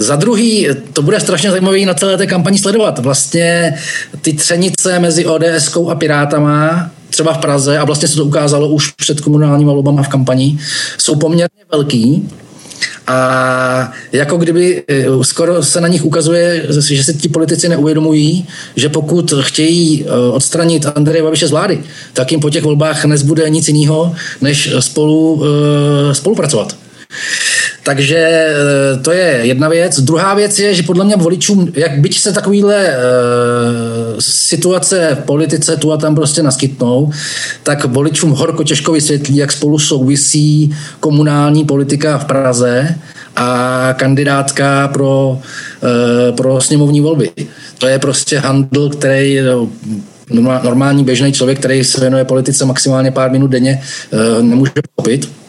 Za 0.00 0.16
druhý, 0.16 0.68
to 0.92 1.02
bude 1.02 1.20
strašně 1.20 1.50
zajímavé 1.50 1.78
na 1.80 1.94
celé 1.94 2.16
té 2.16 2.26
kampani 2.26 2.58
sledovat. 2.58 2.98
Vlastně 2.98 3.74
ty 4.22 4.32
třenice 4.32 4.98
mezi 4.98 5.26
ODS 5.26 5.76
a 5.90 5.94
Pirátama 5.94 6.90
třeba 7.10 7.32
v 7.32 7.38
Praze, 7.38 7.78
a 7.78 7.84
vlastně 7.84 8.08
se 8.08 8.16
to 8.16 8.24
ukázalo 8.24 8.68
už 8.68 8.90
před 8.90 9.20
komunálními 9.20 9.70
volbami 9.70 10.02
v 10.02 10.08
kampani, 10.08 10.58
jsou 10.98 11.16
poměrně 11.16 11.64
velký. 11.72 12.28
A 13.06 13.92
jako 14.12 14.36
kdyby 14.36 14.82
eh, 14.88 15.04
skoro 15.22 15.62
se 15.62 15.80
na 15.80 15.88
nich 15.88 16.04
ukazuje, 16.04 16.66
že 16.80 17.04
se 17.04 17.14
ti 17.14 17.28
politici 17.28 17.68
neuvědomují, 17.68 18.46
že 18.76 18.88
pokud 18.88 19.34
chtějí 19.40 20.04
eh, 20.04 20.10
odstranit 20.32 20.86
Andreje 20.94 21.22
Babiše 21.22 21.46
z 21.46 21.50
vlády, 21.50 21.80
tak 22.12 22.32
jim 22.32 22.40
po 22.40 22.50
těch 22.50 22.64
volbách 22.64 23.04
nezbude 23.04 23.50
nic 23.50 23.68
jiného, 23.68 24.14
než 24.40 24.70
spolu 24.80 25.42
eh, 25.44 26.14
spolupracovat. 26.14 26.76
Takže 27.82 28.16
eh, 28.16 28.96
to 29.02 29.12
je 29.12 29.40
jedna 29.42 29.68
věc. 29.68 30.00
Druhá 30.00 30.34
věc 30.34 30.58
je, 30.58 30.74
že 30.74 30.82
podle 30.82 31.04
mě 31.04 31.16
voličům, 31.16 31.72
jak 31.74 31.98
byť 31.98 32.18
se 32.18 32.32
takovýhle 32.32 32.88
e, 32.88 32.96
situace 34.20 35.18
v 35.22 35.24
politice 35.24 35.76
tu 35.76 35.92
a 35.92 35.96
tam 35.96 36.14
prostě 36.14 36.42
naskytnou, 36.42 37.10
tak 37.62 37.84
voličům 37.84 38.30
horko 38.30 38.64
těžko 38.64 38.92
vysvětlí, 38.92 39.36
jak 39.36 39.52
spolu 39.52 39.78
souvisí 39.78 40.76
komunální 41.00 41.64
politika 41.64 42.18
v 42.18 42.24
Praze 42.24 42.94
a 43.36 43.94
kandidátka 43.98 44.88
pro, 44.88 45.38
e, 45.82 46.32
pro 46.32 46.60
sněmovní 46.60 47.00
volby. 47.00 47.30
To 47.78 47.86
je 47.86 47.98
prostě 47.98 48.38
handl, 48.38 48.88
který 48.88 49.38
normální 50.62 51.04
běžný 51.04 51.32
člověk, 51.32 51.58
který 51.58 51.84
se 51.84 52.00
věnuje 52.00 52.24
politice 52.24 52.64
maximálně 52.64 53.10
pár 53.10 53.30
minut 53.30 53.46
denně, 53.46 53.82
nemůže 54.42 54.72
pochopit. 54.94 55.39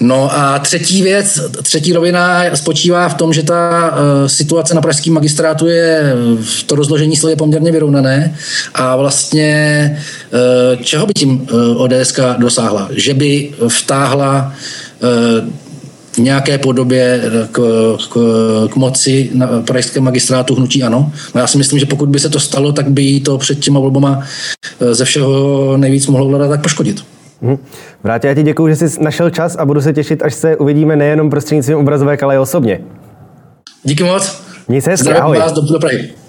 No 0.00 0.38
a 0.38 0.58
třetí 0.58 1.02
věc, 1.02 1.40
třetí 1.62 1.92
rovina 1.92 2.42
spočívá 2.54 3.08
v 3.08 3.14
tom, 3.14 3.32
že 3.32 3.42
ta 3.42 3.90
uh, 3.90 4.26
situace 4.26 4.74
na 4.74 4.80
pražském 4.80 5.14
magistrátu 5.14 5.66
je, 5.66 6.14
to 6.66 6.74
rozložení 6.74 7.16
sil 7.20 7.28
je 7.30 7.36
poměrně 7.36 7.72
vyrovnané 7.72 8.36
a 8.74 8.96
vlastně 8.96 9.52
uh, 10.76 10.82
čeho 10.82 11.06
by 11.06 11.12
tím 11.12 11.46
ODS 11.76 12.20
dosáhla? 12.38 12.88
Že 12.90 13.14
by 13.14 13.50
vtáhla 13.68 14.54
v 16.12 16.18
nějaké 16.18 16.58
podobě 16.58 17.22
k, 17.52 17.60
k, 18.08 18.18
k 18.72 18.76
moci 18.76 19.30
na 19.34 19.46
pražském 19.46 20.04
magistrátu 20.04 20.54
hnutí 20.54 20.82
ano. 20.82 21.12
No 21.34 21.40
já 21.40 21.46
si 21.46 21.58
myslím, 21.58 21.78
že 21.78 21.86
pokud 21.86 22.08
by 22.08 22.20
se 22.20 22.28
to 22.28 22.40
stalo, 22.40 22.72
tak 22.72 22.90
by 22.90 23.20
to 23.20 23.38
před 23.38 23.58
těma 23.58 23.80
volbama 23.80 24.22
ze 24.92 25.04
všeho 25.04 25.76
nejvíc 25.76 26.06
mohlo 26.06 26.28
vláda 26.28 26.48
tak 26.48 26.62
poškodit. 26.62 27.04
Hmm. 27.42 27.58
Vrátě, 28.02 28.28
já 28.28 28.34
ti 28.34 28.42
děkuji, 28.42 28.74
že 28.74 28.88
jsi 28.88 29.02
našel 29.02 29.30
čas 29.30 29.56
a 29.56 29.64
budu 29.64 29.80
se 29.80 29.92
těšit, 29.92 30.22
až 30.22 30.34
se 30.34 30.56
uvidíme 30.56 30.96
nejenom 30.96 31.30
prostřednictvím 31.30 31.78
obrazovek, 31.78 32.22
ale 32.22 32.34
i 32.34 32.38
osobně. 32.38 32.80
Díky 33.82 34.04
moc. 34.04 34.42
Měj 34.68 34.80
se 34.80 34.90
hezky, 34.90 35.08
ahoj. 35.12 35.38
Vás 35.38 35.52
do, 35.52 35.62
do 35.72 35.78
Prahy. 35.78 36.21